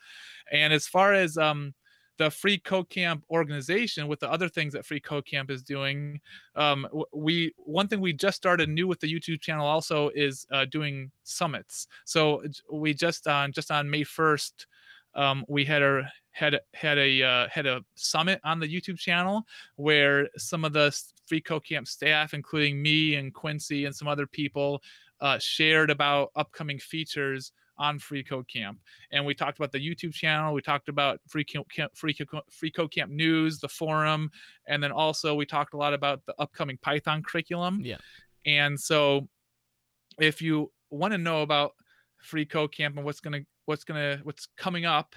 [0.53, 1.75] And as far as um
[2.19, 6.21] the free code camp organization with the other things that free code camp is doing
[6.55, 10.65] um we one thing we just started new with the youtube channel also is uh,
[10.77, 11.89] doing summits.
[12.05, 14.67] So we just on just on may 1st
[15.17, 19.47] um, we had a had had a uh, had a summit on the YouTube channel
[19.77, 20.87] where some of the
[21.27, 24.83] Free Code Camp staff, including me and Quincy and some other people,
[25.21, 28.79] uh, shared about upcoming features on Free Code Camp.
[29.11, 30.55] And we talked about the YouTube channel.
[30.55, 34.31] We talked about Free Code Camp, Free Code, Free Code Camp news, the forum,
[34.69, 37.81] and then also we talked a lot about the upcoming Python curriculum.
[37.83, 37.99] Yeah.
[38.47, 39.29] And so,
[40.21, 41.73] if you want to know about
[42.23, 45.17] Free Code Camp and what's gonna what's gonna what's coming up,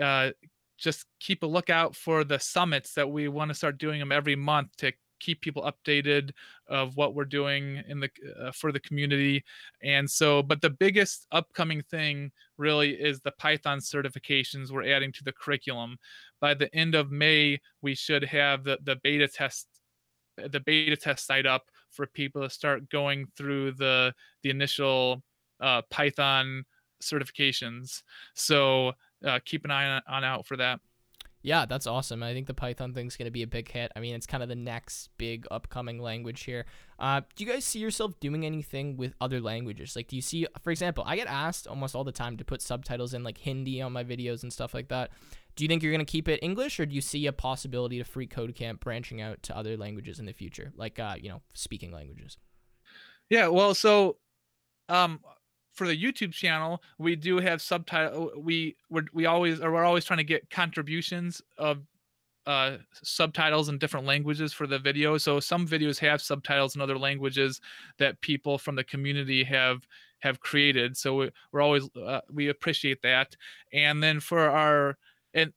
[0.00, 0.30] uh,
[0.76, 4.36] just keep a lookout for the summits that we want to start doing them every
[4.36, 6.30] month to keep people updated
[6.68, 8.10] of what we're doing in the
[8.40, 9.44] uh, for the community.
[9.82, 15.24] And so but the biggest upcoming thing really is the python certifications we're adding to
[15.24, 15.98] the curriculum.
[16.40, 19.66] By the end of may we should have the the beta test
[20.36, 25.22] the beta test site up for people to start going through the the initial
[25.60, 26.64] uh, python
[27.02, 28.02] certifications.
[28.34, 28.92] So
[29.24, 30.80] uh, keep an eye on, on out for that
[31.42, 32.22] Yeah, that's awesome.
[32.22, 33.92] I think the Python thing's going to be a big hit.
[33.94, 36.66] I mean, it's kind of the next big upcoming language here.
[36.98, 39.94] Uh, do you guys see yourself doing anything with other languages?
[39.94, 42.60] Like, do you see, for example, I get asked almost all the time to put
[42.60, 45.10] subtitles in like Hindi on my videos and stuff like that.
[45.54, 47.98] Do you think you're going to keep it English, or do you see a possibility
[47.98, 51.28] to free code camp branching out to other languages in the future, like uh, you
[51.28, 52.36] know, speaking languages?
[53.28, 54.16] Yeah, well, so
[54.88, 55.20] um
[55.78, 60.04] for the YouTube channel, we do have subtitle we we're, we always or we're always
[60.04, 61.86] trying to get contributions of
[62.46, 65.16] uh subtitles in different languages for the video.
[65.18, 67.60] So some videos have subtitles in other languages
[67.98, 69.86] that people from the community have
[70.18, 70.96] have created.
[70.96, 73.36] So we, we're always uh, we appreciate that.
[73.72, 74.98] And then for our
[75.32, 75.52] and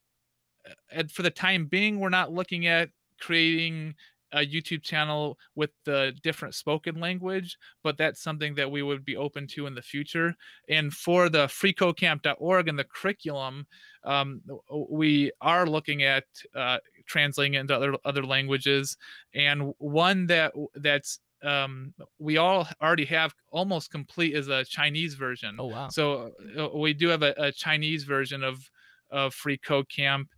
[0.91, 3.95] and for the time being, we're not looking at creating
[4.33, 9.15] a YouTube channel with the different spoken language, but that's something that we would be
[9.15, 10.35] open to in the future.
[10.69, 13.67] And for the freecodecamp.org and the curriculum,
[14.03, 14.41] um,
[14.89, 16.23] we are looking at
[16.55, 18.97] uh, translating into other other languages.
[19.33, 25.57] And one that that's um, we all already have almost complete is a Chinese version.
[25.59, 25.89] Oh wow!
[25.89, 28.69] So uh, we do have a, a Chinese version of
[29.09, 30.29] of Free Code Camp,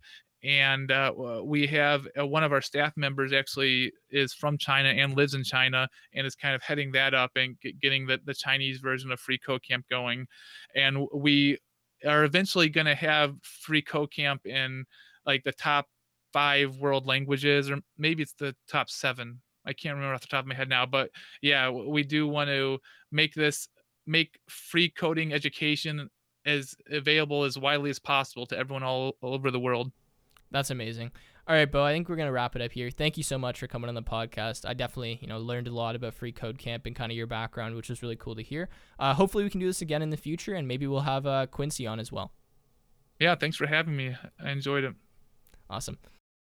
[0.44, 5.16] and uh, we have uh, one of our staff members actually is from China and
[5.16, 8.34] lives in China and is kind of heading that up and get, getting the, the
[8.34, 10.26] Chinese version of Free Code Camp going,
[10.74, 11.58] and we
[12.06, 14.84] are eventually going to have Free Code Camp in
[15.24, 15.86] like the top
[16.32, 19.40] five world languages, or maybe it's the top seven.
[19.64, 22.50] I can't remember off the top of my head now, but yeah, we do want
[22.50, 22.78] to
[23.10, 23.68] make this
[24.06, 26.10] make free coding education
[26.44, 29.90] as available as widely as possible to everyone all, all over the world.
[30.54, 31.10] That's amazing.
[31.48, 32.88] All right, Beau, I think we're going to wrap it up here.
[32.88, 34.64] Thank you so much for coming on the podcast.
[34.64, 37.26] I definitely, you know, learned a lot about Free Code Camp and kind of your
[37.26, 38.68] background, which was really cool to hear.
[38.96, 41.46] Uh, hopefully we can do this again in the future and maybe we'll have uh,
[41.48, 42.30] Quincy on as well.
[43.18, 44.14] Yeah, thanks for having me.
[44.40, 44.94] I enjoyed it.
[45.68, 45.98] Awesome.